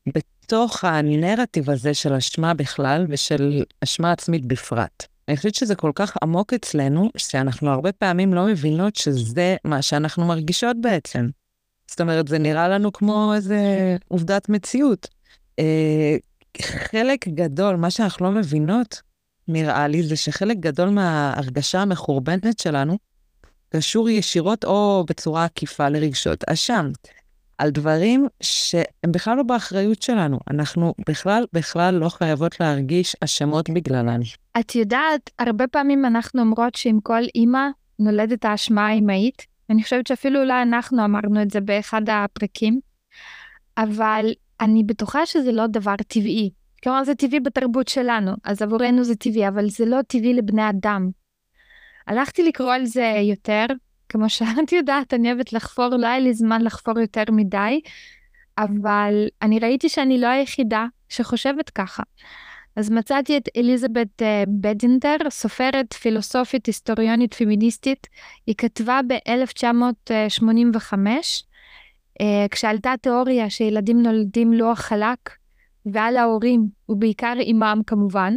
בתוך 0.07 0.83
הנרטיב 0.83 1.69
הזה 1.69 1.93
של 1.93 2.13
אשמה 2.13 2.53
בכלל 2.53 3.05
ושל 3.09 3.63
אשמה 3.83 4.11
עצמית 4.11 4.45
בפרט. 4.45 5.14
אני 5.27 5.37
חושבת 5.37 5.55
שזה 5.55 5.75
כל 5.75 5.91
כך 5.95 6.17
עמוק 6.23 6.53
אצלנו, 6.53 7.09
שאנחנו 7.17 7.69
הרבה 7.69 7.91
פעמים 7.91 8.33
לא 8.33 8.45
מבינות 8.45 8.95
שזה 8.95 9.55
מה 9.63 9.81
שאנחנו 9.81 10.25
מרגישות 10.25 10.77
בעצם. 10.81 11.27
זאת 11.87 12.01
אומרת, 12.01 12.27
זה 12.27 12.39
נראה 12.39 12.67
לנו 12.67 12.93
כמו 12.93 13.33
איזה 13.35 13.59
עובדת 14.07 14.49
מציאות. 14.49 15.07
אה, 15.59 16.15
חלק 16.61 17.27
גדול, 17.27 17.75
מה 17.75 17.91
שאנחנו 17.91 18.25
לא 18.25 18.31
מבינות, 18.31 19.01
נראה 19.47 19.87
לי, 19.87 20.03
זה 20.03 20.15
שחלק 20.15 20.57
גדול 20.57 20.89
מההרגשה 20.89 21.81
המחורבנת 21.81 22.59
שלנו 22.59 22.97
קשור 23.69 24.09
ישירות 24.09 24.65
או 24.65 25.05
בצורה 25.07 25.45
עקיפה 25.45 25.89
לרגשות 25.89 26.43
אשם. 26.43 26.91
על 27.57 27.69
דברים 27.69 28.27
שהם 28.41 29.11
בכלל 29.11 29.37
לא 29.37 29.43
באחריות 29.43 30.01
שלנו. 30.01 30.39
אנחנו 30.49 30.93
בכלל, 31.09 31.45
בכלל 31.53 31.95
לא 31.95 32.09
חייבות 32.09 32.59
להרגיש 32.59 33.15
אשמות 33.21 33.69
בגללן. 33.69 34.19
את 34.59 34.75
יודעת, 34.75 35.29
הרבה 35.39 35.67
פעמים 35.67 36.05
אנחנו 36.05 36.41
אומרות 36.41 36.75
שעם 36.75 36.99
כל 36.99 37.21
אימא 37.35 37.67
נולדת 37.99 38.45
האשמה 38.45 38.87
האימהית. 38.87 39.45
אני 39.69 39.83
חושבת 39.83 40.07
שאפילו 40.07 40.41
אולי 40.41 40.61
אנחנו 40.61 41.05
אמרנו 41.05 41.41
את 41.41 41.51
זה 41.51 41.61
באחד 41.61 42.01
הפרקים, 42.09 42.79
אבל 43.77 44.25
אני 44.61 44.83
בטוחה 44.83 45.25
שזה 45.25 45.51
לא 45.51 45.67
דבר 45.67 45.95
טבעי. 46.07 46.49
כלומר, 46.83 47.03
זה 47.03 47.15
טבעי 47.15 47.39
בתרבות 47.39 47.87
שלנו, 47.87 48.31
אז 48.43 48.61
עבורנו 48.61 49.03
זה 49.03 49.15
טבעי, 49.15 49.47
אבל 49.47 49.69
זה 49.69 49.85
לא 49.85 50.01
טבעי 50.07 50.33
לבני 50.33 50.69
אדם. 50.69 51.09
הלכתי 52.07 52.43
לקרוא 52.43 52.73
על 52.73 52.85
זה 52.85 53.13
יותר, 53.23 53.65
כמו 54.09 54.29
שאת 54.29 54.71
יודעת, 54.71 55.13
אני 55.13 55.31
אוהבת 55.31 55.53
לחפור, 55.53 55.87
לא 55.87 56.07
היה 56.07 56.19
לי 56.19 56.33
זמן 56.33 56.61
לחפור 56.61 56.99
יותר 56.99 57.23
מדי, 57.31 57.81
אבל 58.57 59.27
אני 59.41 59.59
ראיתי 59.59 59.89
שאני 59.89 60.21
לא 60.21 60.27
היחידה 60.27 60.85
שחושבת 61.09 61.69
ככה. 61.69 62.03
אז 62.75 62.89
מצאתי 62.89 63.37
את 63.37 63.49
אליזבת 63.57 64.21
uh, 64.21 64.25
בדינטר, 64.47 65.15
סופרת, 65.29 65.93
פילוסופית, 65.93 66.65
היסטוריונית, 66.65 67.33
פמיניסטית. 67.33 68.07
היא 68.47 68.55
כתבה 68.57 68.99
ב-1985, 69.07 70.93
uh, 70.93 72.23
כשעלתה 72.51 72.93
תיאוריה 73.01 73.49
שילדים 73.49 74.03
נולדים 74.03 74.53
לוח 74.53 74.79
חלק, 74.79 75.29
ועל 75.85 76.17
ההורים, 76.17 76.67
ובעיקר 76.89 77.33
אימם 77.39 77.81
כמובן, 77.87 78.33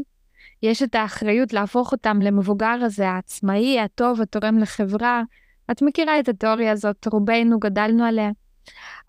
יש 0.62 0.83
את 0.83 0.94
האחריות 0.94 1.53
להפוך 1.53 1.92
אותם 1.92 2.18
למבוגר 2.22 2.77
הזה, 2.83 3.09
העצמאי, 3.09 3.81
הטוב, 3.81 4.20
התורם 4.20 4.59
לחברה, 4.59 5.22
את 5.70 5.83
מכירה 5.83 6.20
את 6.20 6.29
התיאוריה 6.29 6.72
הזאת, 6.72 7.07
רובנו 7.07 7.59
גדלנו 7.59 8.05
עליה. 8.05 8.31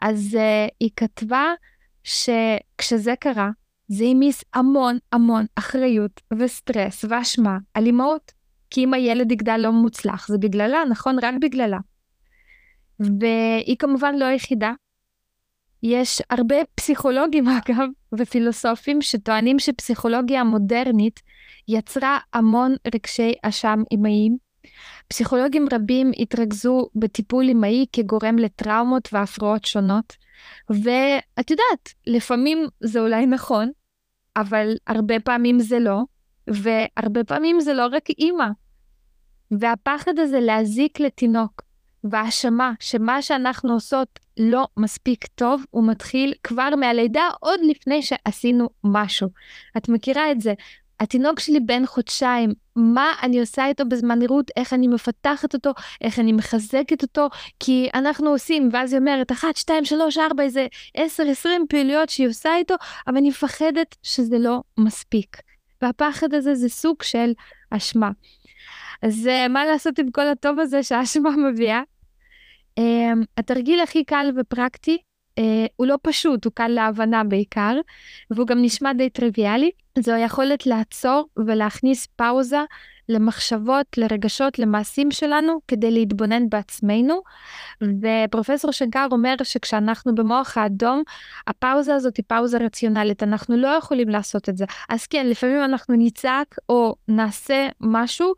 אז 0.02 0.38
uh, 0.40 0.72
היא 0.80 0.90
כתבה 0.96 1.54
שכשזה 2.04 3.14
קרה, 3.20 3.50
זה 3.90 4.04
העמיס 4.04 4.44
המון 4.54 4.98
המון 5.12 5.46
אחריות 5.56 6.22
וסטרס 6.34 7.06
ואשמה 7.10 7.58
על 7.74 7.86
אימהות. 7.86 8.32
כי 8.70 8.84
אם 8.84 8.94
הילד 8.94 9.32
יגדל 9.32 9.58
לא 9.58 9.72
מוצלח, 9.72 10.28
זה 10.28 10.38
בגללה, 10.38 10.84
נכון? 10.90 11.20
רק 11.22 11.34
בגללה. 11.42 11.78
והיא 13.00 13.78
כמובן 13.80 14.16
לא 14.16 14.26
היחידה. 14.26 14.72
יש 15.84 16.22
הרבה 16.30 16.56
פסיכולוגים, 16.76 17.46
אגב, 17.58 17.88
ופילוסופים 18.18 19.02
שטוענים 19.02 19.60
שפסיכולוגיה 19.60 20.42
המודרנית 20.42 21.20
יצרה 21.68 22.18
המון 22.34 22.76
רגשי 22.96 23.34
אשם 23.44 23.84
אימהיים 23.92 24.38
פסיכולוגים 25.08 25.68
רבים 25.74 26.12
התרכזו 26.20 26.90
בטיפול 26.96 27.50
אמאי 27.50 27.86
כגורם 27.94 28.38
לטראומות 28.38 29.10
והפרעות 29.14 29.66
שונות, 29.66 30.14
ואת 30.70 31.52
יודעת, 31.52 31.94
לפעמים 32.08 32.68
זה 32.80 33.00
אולי 33.00 33.26
נכון, 33.26 33.72
אבל 34.40 34.76
הרבה 34.88 35.20
פעמים 35.20 35.60
זה 35.60 35.80
לא, 35.80 36.02
והרבה 36.48 37.24
פעמים 37.24 37.60
זה 37.60 37.74
לא 37.74 37.88
רק 37.92 38.10
אימא. 38.10 38.48
והפחד 39.52 40.20
הזה 40.20 40.40
להזיק 40.40 41.00
לתינוק, 41.00 41.62
והאשמה 42.04 42.74
שמה 42.80 43.22
שאנחנו 43.22 43.74
עושות 43.74 44.20
לא 44.40 44.68
מספיק 44.78 45.26
טוב, 45.26 45.64
הוא 45.70 45.88
מתחיל 45.88 46.34
כבר 46.44 46.70
מהלידה 46.78 47.30
עוד 47.40 47.60
לפני 47.70 48.02
שעשינו 48.02 48.70
משהו. 48.84 49.28
את 49.78 49.90
מכירה 49.90 50.32
את 50.32 50.42
זה, 50.42 50.54
התינוק 51.00 51.40
שלי 51.40 51.60
בן 51.60 51.86
חודשיים, 51.86 52.54
מה 52.76 53.14
אני 53.24 53.40
עושה 53.40 53.68
איתו 53.68 53.86
בזמן 53.86 54.20
נראות, 54.20 54.52
איך 54.58 54.74
אני 54.74 54.88
מפתחת 54.88 55.54
אותו, 55.54 55.72
איך 56.02 56.20
אני 56.20 56.32
מחזקת 56.32 57.02
אותו, 57.02 57.30
כי 57.60 57.90
אנחנו 57.94 58.30
עושים, 58.30 58.70
ואז 58.74 58.94
היא 58.94 59.00
אומרת, 59.00 59.32
אחת, 59.32 59.56
שתיים, 59.56 59.86
שלוש, 59.86 60.18
ארבע, 60.18 60.44
איזה 60.44 60.68
עשר, 60.96 61.24
עשרים 61.30 61.66
פעילויות 61.70 62.10
שהיא 62.10 62.28
עושה 62.28 62.56
איתו, 62.56 62.76
אבל 63.08 63.18
אני 63.18 63.30
מפחדת 63.30 63.96
שזה 64.04 64.38
לא 64.40 64.62
מספיק. 64.78 65.38
והפחד 65.82 66.34
הזה 66.34 66.56
זה 66.56 66.70
סוג 66.70 67.04
של 67.04 67.32
אשמה. 67.72 68.12
אז 69.02 69.30
uh, 69.30 69.48
מה 69.50 69.66
לעשות 69.66 70.00
עם 70.00 70.12
כל 70.12 70.28
הטוב 70.28 70.60
הזה 70.60 70.84
שהאשמה 70.84 71.30
מביאה? 71.30 71.82
Um, 72.80 73.26
התרגיל 73.38 73.80
הכי 73.80 74.04
קל 74.04 74.32
ופרקטי 74.38 74.98
הוא 75.76 75.88
לא 75.88 75.96
פשוט, 76.02 76.46
הוא 76.46 76.54
קל 76.54 76.68
להבנה 76.68 77.24
בעיקר, 77.24 77.80
והוא 78.32 78.48
גם 78.48 78.62
נשמע 78.62 78.94
די 78.94 79.10
טריוויאלי. 79.10 79.72
זו 80.00 80.14
היכולת 80.14 80.66
לעצור 80.66 81.30
ולהכניס 81.38 82.06
פאוזה 82.06 82.60
למחשבות, 83.10 83.98
לרגשות, 83.98 84.60
למעשים 84.60 85.12
שלנו, 85.12 85.60
כדי 85.68 85.92
להתבונן 85.92 86.50
בעצמנו. 86.50 87.22
ופרופסור 87.84 88.72
שנקר 88.72 89.08
אומר 89.12 89.36
שכשאנחנו 89.44 90.16
במוח 90.16 90.58
האדום, 90.58 91.04
הפאוזה 91.48 91.96
הזאת 91.96 92.18
היא 92.18 92.26
פאוזה 92.28 92.58
רציונלית, 92.58 93.24
אנחנו 93.24 93.58
לא 93.58 93.68
יכולים 93.68 94.10
לעשות 94.10 94.50
את 94.50 94.58
זה. 94.58 94.66
אז 94.90 95.08
כן, 95.08 95.28
לפעמים 95.28 95.64
אנחנו 95.64 95.96
נצעק 95.98 96.56
או 96.70 96.96
נעשה 97.08 97.68
משהו, 97.82 98.34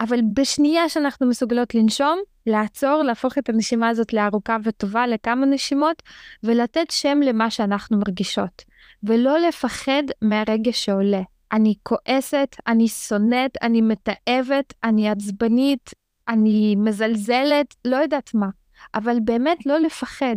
אבל 0.00 0.20
בשנייה 0.34 0.88
שאנחנו 0.88 1.26
מסוגלות 1.26 1.74
לנשום, 1.74 2.18
לעצור, 2.46 3.02
להפוך 3.02 3.38
את 3.38 3.48
הנשימה 3.48 3.88
הזאת 3.88 4.12
לארוכה 4.12 4.56
וטובה 4.64 5.06
לכמה 5.06 5.46
נשימות, 5.46 6.02
ולתת 6.42 6.90
שם 6.90 7.20
למה 7.22 7.50
שאנחנו 7.50 7.98
מרגישות. 7.98 8.62
ולא 9.02 9.38
לפחד 9.38 10.02
מהרגש 10.22 10.84
שעולה. 10.84 11.22
אני 11.52 11.74
כועסת, 11.82 12.56
אני 12.66 12.88
שונאת, 12.88 13.56
אני 13.62 13.80
מתעבת, 13.80 14.74
אני 14.84 15.10
עצבנית, 15.10 15.90
אני 16.28 16.76
מזלזלת, 16.76 17.74
לא 17.84 17.96
יודעת 17.96 18.34
מה. 18.34 18.48
אבל 18.94 19.16
באמת 19.24 19.66
לא 19.66 19.78
לפחד, 19.78 20.36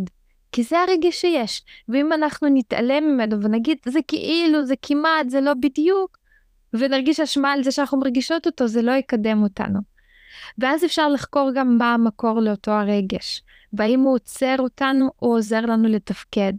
כי 0.52 0.64
זה 0.64 0.80
הרגש 0.80 1.22
שיש. 1.22 1.64
ואם 1.90 2.14
אנחנו 2.14 2.48
נתעלם 2.54 3.04
ממנו 3.04 3.42
ונגיד, 3.42 3.78
זה 3.86 4.00
כאילו, 4.08 4.66
זה 4.66 4.76
כמעט, 4.82 5.30
זה 5.30 5.42
לא 5.42 5.54
בדיוק, 5.54 6.18
ונרגיש 6.74 7.20
אשמה 7.20 7.52
על 7.52 7.64
זה 7.64 7.72
שאנחנו 7.72 8.00
מרגישות 8.00 8.46
אותו, 8.46 8.68
זה 8.68 8.82
לא 8.82 8.92
יקדם 8.92 9.44
אותנו. 9.44 9.95
ואז 10.58 10.86
אפשר 10.86 11.08
לחקור 11.10 11.52
גם 11.56 11.78
מה 11.78 11.94
המקור 11.94 12.40
לאותו 12.40 12.72
הרגש, 12.72 13.44
והאם 13.74 14.00
הוא 14.00 14.14
עוצר 14.14 14.56
אותנו 14.60 15.10
או 15.22 15.28
עוזר 15.28 15.62
לנו 15.62 15.88
לתפקד. 15.90 16.54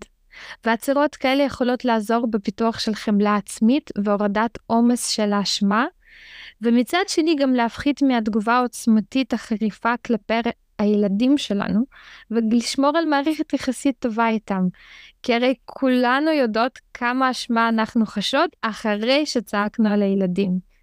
ועצירות 0.65 1.17
כאלה 1.17 1.43
יכולות 1.43 1.85
לעזור 1.85 2.27
בפיתוח 2.31 2.79
של 2.79 2.95
חמלה 2.95 3.37
עצמית 3.37 3.91
והורדת 4.05 4.59
עומס 4.67 5.09
של 5.09 5.33
האשמה, 5.33 5.87
ומצד 6.63 7.03
שני 7.09 7.37
גם 7.37 7.55
להפחית 7.55 8.03
מהתגובה 8.03 8.53
העוצמתית 8.53 9.33
החריפה 9.33 9.95
כלפי 10.07 10.35
הילדים 10.79 11.39
שלנו, 11.39 11.81
ולשמור 12.31 12.93
על 12.99 13.05
מערכת 13.05 13.53
יחסית 13.53 13.97
טובה 13.99 14.29
איתם. 14.29 14.69
כי 15.23 15.35
הרי 15.35 15.55
כולנו 15.65 16.31
יודעות 16.31 16.79
כמה 16.95 17.31
אשמה 17.31 17.69
אנחנו 17.69 18.07
חשות 18.07 18.51
אחרי 18.63 19.27
שצעקנו 19.27 19.89
על 19.89 20.03
הילדים. 20.03 20.76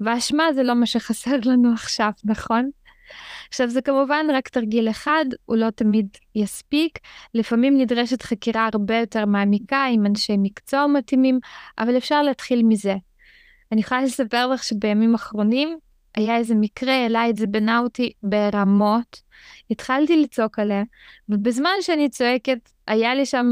ואשמה 0.00 0.52
זה 0.52 0.62
לא 0.62 0.74
מה 0.74 0.86
שחסר 0.86 1.36
לנו 1.44 1.72
עכשיו, 1.72 2.10
נכון? 2.24 2.70
עכשיו 3.48 3.68
זה 3.68 3.82
כמובן 3.82 4.26
רק 4.34 4.48
תרגיל 4.48 4.90
אחד, 4.90 5.24
הוא 5.44 5.56
לא 5.56 5.70
תמיד 5.70 6.08
יספיק, 6.34 6.98
לפעמים 7.34 7.78
נדרשת 7.78 8.22
חקירה 8.22 8.68
הרבה 8.72 8.98
יותר 8.98 9.26
מעמיקה 9.26 9.84
עם 9.84 10.06
אנשי 10.06 10.34
מקצוע 10.38 10.86
מתאימים, 10.86 11.38
אבל 11.78 11.96
אפשר 11.96 12.22
להתחיל 12.22 12.62
מזה. 12.62 12.94
אני 13.72 13.80
יכולה 13.80 14.02
לספר 14.02 14.46
לך 14.46 14.64
שבימים 14.64 15.14
אחרונים 15.14 15.78
היה 16.14 16.36
איזה 16.36 16.54
מקרה, 16.54 16.92
העלה 16.92 17.30
את 17.30 17.36
זה 17.36 17.46
בנה 17.46 17.78
אותי 17.78 18.12
ברמות, 18.22 19.20
התחלתי 19.70 20.22
לצעוק 20.22 20.58
עליה, 20.58 20.82
ובזמן 21.28 21.70
שאני 21.80 22.08
צועקת, 22.08 22.58
היה 22.86 23.14
לי 23.14 23.26
שם, 23.26 23.46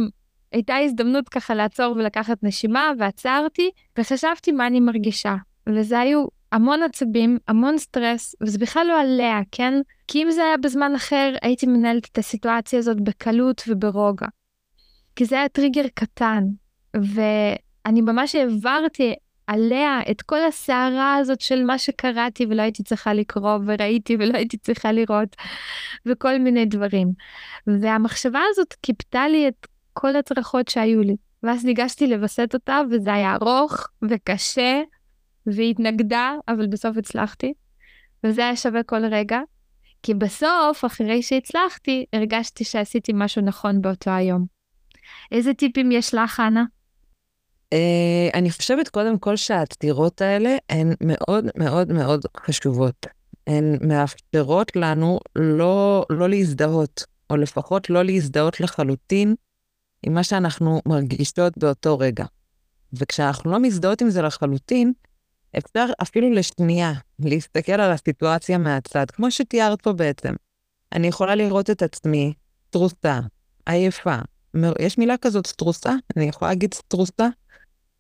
הייתה 0.53 0.77
הזדמנות 0.77 1.29
ככה 1.29 1.55
לעצור 1.55 1.97
ולקחת 1.97 2.39
נשימה, 2.43 2.93
ועצרתי, 2.99 3.71
וחשבתי 3.99 4.53
מה 4.53 4.67
אני 4.67 4.81
מרגישה. 4.81 5.35
וזה 5.69 5.99
היו 5.99 6.27
המון 6.55 6.83
עצבים, 6.83 7.38
המון 7.49 7.79
סטרס, 7.79 8.35
וזה 8.40 8.59
בכלל 8.59 8.87
לא 8.88 9.01
עליה, 9.01 9.40
כן? 9.53 9.75
כי 10.09 10.23
אם 10.23 10.31
זה 10.31 10.45
היה 10.45 10.57
בזמן 10.57 10.95
אחר, 10.95 11.35
הייתי 11.43 11.67
מנהלת 11.67 12.09
את 12.12 12.19
הסיטואציה 12.19 12.79
הזאת 12.79 13.01
בקלות 13.01 13.62
וברוגע. 13.69 14.27
כי 15.17 15.25
זה 15.25 15.37
היה 15.37 15.49
טריגר 15.49 15.85
קטן, 15.95 16.45
ואני 16.97 18.01
ממש 18.01 18.35
העברתי 18.35 19.14
עליה 19.47 20.01
את 20.11 20.23
כל 20.23 20.45
הסערה 20.49 21.17
הזאת 21.17 21.40
של 21.40 21.64
מה 21.64 21.79
שקראתי 21.79 22.47
ולא 22.47 22.62
הייתי 22.62 22.83
צריכה 22.83 23.14
לקרוא, 23.14 23.59
וראיתי 23.67 24.17
ולא 24.19 24.37
הייתי 24.37 24.57
צריכה 24.57 24.93
לראות, 24.93 25.37
וכל 26.07 26.38
מיני 26.38 26.67
דברים. 26.67 27.09
והמחשבה 27.67 28.40
הזאת 28.51 28.73
קיפתה 28.73 29.29
לי 29.29 29.49
את 29.49 29.67
כל 29.93 30.17
הצרחות 30.17 30.69
שהיו 30.69 31.03
לי. 31.03 31.17
ואז 31.43 31.64
ניגשתי 31.64 32.07
לווסת 32.07 32.55
אותה, 32.55 32.81
וזה 32.90 33.14
היה 33.14 33.35
ארוך 33.35 33.87
וקשה, 34.03 34.83
והיא 35.47 35.71
התנגדה, 35.71 36.35
אבל 36.49 36.67
בסוף 36.67 36.97
הצלחתי. 36.97 37.53
וזה 38.25 38.43
היה 38.43 38.57
שווה 38.57 38.83
כל 38.83 39.05
רגע, 39.05 39.41
כי 40.03 40.15
בסוף, 40.15 40.85
אחרי 40.85 41.23
שהצלחתי, 41.23 42.05
הרגשתי 42.13 42.65
שעשיתי 42.65 43.13
משהו 43.15 43.43
נכון 43.43 43.83
באותו 43.83 44.11
היום. 44.11 44.47
איזה 45.33 45.55
טיפים 45.55 45.93
יש 45.93 46.15
לך, 46.15 46.41
אנה? 46.41 46.65
Uh, 47.75 48.35
אני 48.35 48.51
חושבת 48.51 48.89
קודם 48.89 49.19
כל 49.19 49.37
שהעתירות 49.37 50.21
האלה 50.21 50.57
הן 50.71 50.93
מאוד 51.01 51.45
מאוד 51.57 51.93
מאוד 51.93 52.21
חשובות. 52.37 53.07
הן 53.47 53.79
מאפשרות 53.89 54.77
לנו 54.77 55.19
לא, 55.37 56.07
לא 56.11 56.29
להזדהות, 56.29 57.05
או 57.31 57.37
לפחות 57.37 57.91
לא 57.91 58.03
להזדהות 58.03 58.61
לחלוטין 58.61 59.35
עם 60.07 60.15
מה 60.15 60.25
שאנחנו 60.25 60.81
מרגישות 60.87 61.59
באותו 61.59 61.99
רגע. 61.99 62.25
וכשאנחנו 62.93 63.51
לא 63.51 63.59
מזדהות 63.59 64.01
עם 64.03 64.11
זה 64.11 64.23
לחלוטין, 64.23 64.93
אפשר 65.59 65.87
אפילו 66.03 66.31
לשנייה 66.31 66.93
להסתכל 67.19 67.73
על 67.73 67.93
הסיטואציה 67.93 68.59
מהצד, 68.59 69.11
כמו 69.11 69.31
שתיארת 69.31 69.83
פה 69.83 69.93
בעצם. 69.93 70.35
אני 70.93 71.07
יכולה 71.07 71.35
לראות 71.35 71.71
את 71.71 71.83
עצמי 71.83 72.33
סטרוסה, 72.69 73.21
עייפה. 73.67 74.17
יש 74.79 74.99
מילה 74.99 75.17
כזאת, 75.17 75.47
סטרוסה? 75.47 75.93
אני 76.17 76.25
יכולה 76.25 76.51
להגיד 76.51 76.75
סטרוסה? 76.75 77.29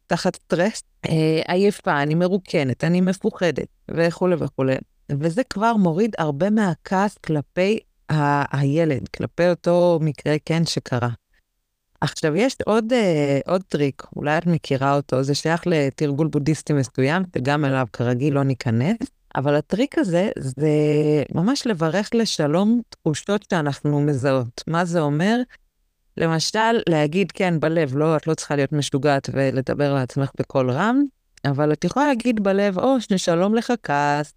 תחת 0.06 0.36
סטרס, 0.36 0.82
אה, 1.06 1.42
עייפה, 1.48 2.02
אני 2.02 2.14
מרוקנת, 2.14 2.84
אני 2.84 3.00
מפוחדת, 3.00 3.68
וכולי 3.90 4.34
וכולי. 4.38 4.74
וזה 5.12 5.42
כבר 5.44 5.76
מוריד 5.76 6.14
הרבה 6.18 6.50
מהכעס 6.50 7.18
כלפי 7.18 7.78
ה- 8.12 8.58
הילד, 8.60 9.08
כלפי 9.16 9.48
אותו 9.48 9.98
מקרה, 10.02 10.34
כן, 10.44 10.64
שקרה. 10.64 11.08
עכשיו, 12.04 12.36
יש 12.36 12.56
עוד, 12.66 12.92
אה, 12.92 13.40
עוד 13.46 13.62
טריק, 13.68 14.02
אולי 14.16 14.38
את 14.38 14.46
מכירה 14.46 14.96
אותו, 14.96 15.22
זה 15.22 15.34
שייך 15.34 15.62
לתרגול 15.66 16.26
בודהיסטי 16.26 16.72
מסוים, 16.72 17.22
וגם 17.36 17.64
אליו 17.64 17.86
כרגיל 17.92 18.34
לא 18.34 18.42
ניכנס, 18.42 18.96
אבל 19.36 19.54
הטריק 19.54 19.98
הזה 19.98 20.30
זה 20.38 20.68
ממש 21.34 21.66
לברך 21.66 22.10
לשלום 22.14 22.80
תחושות 22.88 23.46
שאנחנו 23.50 24.00
מזהות. 24.00 24.62
מה 24.66 24.84
זה 24.84 25.00
אומר? 25.00 25.36
למשל, 26.16 26.80
להגיד 26.88 27.32
כן 27.32 27.60
בלב, 27.60 27.96
לא, 27.96 28.16
את 28.16 28.26
לא 28.26 28.34
צריכה 28.34 28.56
להיות 28.56 28.72
משוגעת 28.72 29.30
ולדבר 29.32 29.94
לעצמך 29.94 30.30
בקול 30.38 30.70
רם, 30.70 31.02
אבל 31.44 31.72
את 31.72 31.84
יכולה 31.84 32.06
להגיד 32.06 32.42
בלב, 32.42 32.78
או 32.78 32.96
שלום 33.16 33.54
לך 33.54 33.72
כעס, 33.82 34.34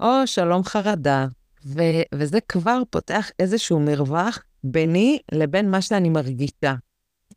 או 0.00 0.26
שלום 0.26 0.64
חרדה, 0.64 1.26
ו- 1.66 2.02
וזה 2.14 2.38
כבר 2.48 2.82
פותח 2.90 3.30
איזשהו 3.38 3.80
מרווח 3.80 4.38
ביני 4.64 5.18
לבין 5.32 5.70
מה 5.70 5.82
שאני 5.82 6.08
מרגישה. 6.08 6.74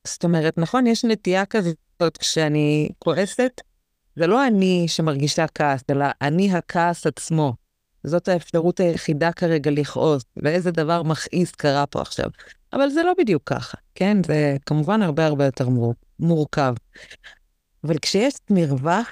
זאת 0.08 0.24
אומרת, 0.24 0.58
נכון, 0.58 0.88
יש 0.88 1.06
נטייה 1.06 1.46
כזאת 1.46 2.18
כשאני 2.20 2.90
כועסת, 3.00 3.62
זה 4.16 4.28
לא 4.28 4.48
אני 4.48 4.86
שמרגישה 4.88 5.46
כעס, 5.48 5.82
אלא 5.90 6.06
אני 6.22 6.54
הכעס 6.54 7.08
עצמו. 7.08 7.54
זאת 8.04 8.28
האפשרות 8.28 8.80
היחידה 8.80 9.32
כרגע 9.32 9.72
לכעוס, 9.72 10.24
ואיזה 10.38 10.72
דבר 10.72 11.04
מכעיס 11.04 11.52
קרה 11.52 11.86
פה 11.86 12.02
עכשיו. 12.02 12.30
אבל 12.74 12.90
זה 12.90 13.04
לא 13.04 13.14
בדיוק 13.18 13.44
ככה, 13.46 13.78
כן? 13.96 14.18
זה 14.26 14.58
כמובן 14.66 15.02
הרבה 15.02 15.26
הרבה 15.26 15.46
יותר 15.46 15.70
מור... 15.70 15.94
מורכב. 16.20 16.74
אבל 17.84 17.98
כשיש 18.02 18.34
מרווח, 18.50 19.08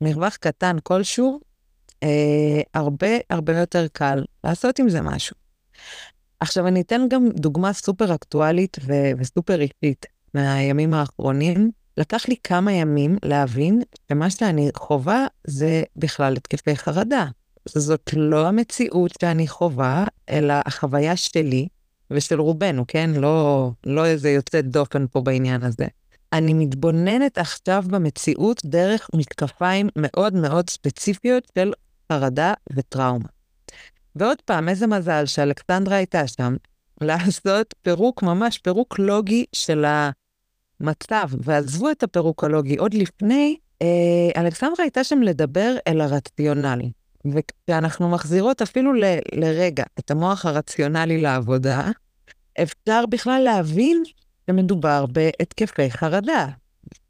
מרווח 0.00 0.36
קטן 0.36 0.76
כלשהו, 0.82 1.40
אה, 2.02 2.60
הרבה 2.74 3.08
הרבה 3.30 3.58
יותר 3.58 3.86
קל 3.92 4.24
לעשות 4.44 4.78
עם 4.78 4.88
זה 4.88 5.02
משהו. 5.02 5.36
עכשיו, 6.40 6.66
אני 6.66 6.80
אתן 6.80 7.00
גם 7.10 7.28
דוגמה 7.34 7.72
סופר 7.72 8.14
אקטואלית 8.14 8.76
ו- 8.86 9.10
וסופר 9.18 9.60
אישית 9.60 10.06
מהימים 10.34 10.94
האחרונים. 10.94 11.70
לקח 11.96 12.28
לי 12.28 12.36
כמה 12.44 12.72
ימים 12.72 13.16
להבין 13.22 13.82
שמה 14.08 14.30
שאני 14.30 14.70
חווה 14.76 15.26
זה 15.46 15.82
בכלל 15.96 16.36
התקפי 16.36 16.76
חרדה. 16.76 17.26
זאת 17.68 18.10
לא 18.16 18.48
המציאות 18.48 19.12
שאני 19.20 19.48
חווה, 19.48 20.04
אלא 20.30 20.54
החוויה 20.66 21.16
שלי 21.16 21.68
ושל 22.10 22.40
רובנו, 22.40 22.84
כן? 22.88 23.10
לא, 23.14 23.70
לא 23.86 24.06
איזה 24.06 24.30
יוצאת 24.30 24.70
דופן 24.70 25.06
פה 25.06 25.20
בעניין 25.20 25.62
הזה. 25.62 25.86
אני 26.32 26.54
מתבוננת 26.54 27.38
עכשיו 27.38 27.84
במציאות 27.86 28.62
דרך 28.64 29.10
משקפיים 29.14 29.88
מאוד 29.96 30.34
מאוד 30.34 30.70
ספציפיות 30.70 31.52
של 31.58 31.72
חרדה 32.12 32.52
וטראומה. 32.72 33.28
ועוד 34.18 34.42
פעם, 34.42 34.68
איזה 34.68 34.86
מזל 34.86 35.26
שאלכסנדרה 35.26 35.96
הייתה 35.96 36.26
שם, 36.26 36.56
לעשות 37.00 37.74
פירוק, 37.82 38.22
ממש 38.22 38.58
פירוק 38.58 38.98
לוגי 38.98 39.44
של 39.52 39.84
המצב, 40.80 41.28
ועזבו 41.40 41.90
את 41.90 42.02
הפירוק 42.02 42.44
הלוגי. 42.44 42.76
עוד 42.76 42.94
לפני, 42.94 43.56
אה, 43.82 43.86
אלכסנדרה 44.36 44.84
הייתה 44.84 45.04
שם 45.04 45.22
לדבר 45.22 45.76
אל 45.88 46.00
הרציונלי. 46.00 46.90
וכשאנחנו 47.34 48.08
מחזירות 48.08 48.62
אפילו 48.62 48.92
ל, 48.92 49.04
לרגע 49.32 49.84
את 49.98 50.10
המוח 50.10 50.46
הרציונלי 50.46 51.20
לעבודה, 51.20 51.90
אפשר 52.62 53.06
בכלל 53.06 53.42
להבין 53.44 54.02
שמדובר 54.46 55.06
בהתקפי 55.06 55.90
חרדה. 55.90 56.46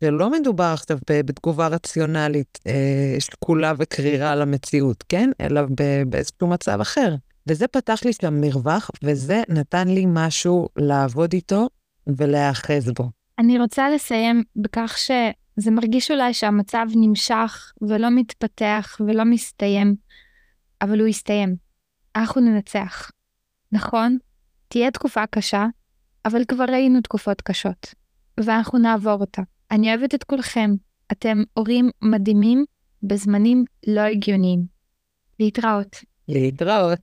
שלא 0.04 0.30
מדובר 0.30 0.70
עכשיו 0.74 0.98
בתגובה 1.10 1.66
רציונלית 1.66 2.58
אה, 2.66 3.16
שקולה 3.18 3.72
וקרירה 3.78 4.34
למציאות, 4.34 5.04
כן? 5.08 5.30
אלא 5.40 5.62
באיזשהו 6.06 6.46
מצב 6.46 6.80
אחר. 6.80 7.14
וזה 7.48 7.68
פתח 7.68 8.00
לי 8.04 8.12
שם 8.12 8.40
מרווח, 8.40 8.90
וזה 9.02 9.42
נתן 9.48 9.88
לי 9.88 10.04
משהו 10.08 10.68
לעבוד 10.76 11.32
איתו 11.32 11.68
ולהיאחז 12.06 12.90
בו. 12.90 13.10
אני 13.38 13.58
רוצה 13.58 13.90
לסיים 13.90 14.42
בכך 14.56 14.96
שזה 14.98 15.70
מרגיש 15.70 16.10
אולי 16.10 16.34
שהמצב 16.34 16.86
נמשך 16.94 17.72
ולא 17.82 18.10
מתפתח 18.10 18.96
ולא 19.00 19.24
מסתיים, 19.24 19.94
אבל 20.82 21.00
הוא 21.00 21.08
יסתיים. 21.08 21.56
אנחנו 22.16 22.40
ננצח. 22.40 23.10
נכון? 23.72 24.18
תהיה 24.68 24.90
תקופה 24.90 25.26
קשה, 25.26 25.66
אבל 26.24 26.44
כבר 26.48 26.64
ראינו 26.64 27.00
תקופות 27.00 27.42
קשות, 27.42 27.94
ואנחנו 28.40 28.78
נעבור 28.78 29.20
אותה. 29.20 29.42
אני 29.70 29.94
אוהבת 29.94 30.14
את 30.14 30.24
כולכם. 30.24 30.70
אתם 31.12 31.42
הורים 31.54 31.90
מדהימים 32.02 32.64
בזמנים 33.02 33.64
לא 33.86 34.00
הגיוניים. 34.00 34.60
להתראות. 35.40 35.96
להתראות. 36.28 36.98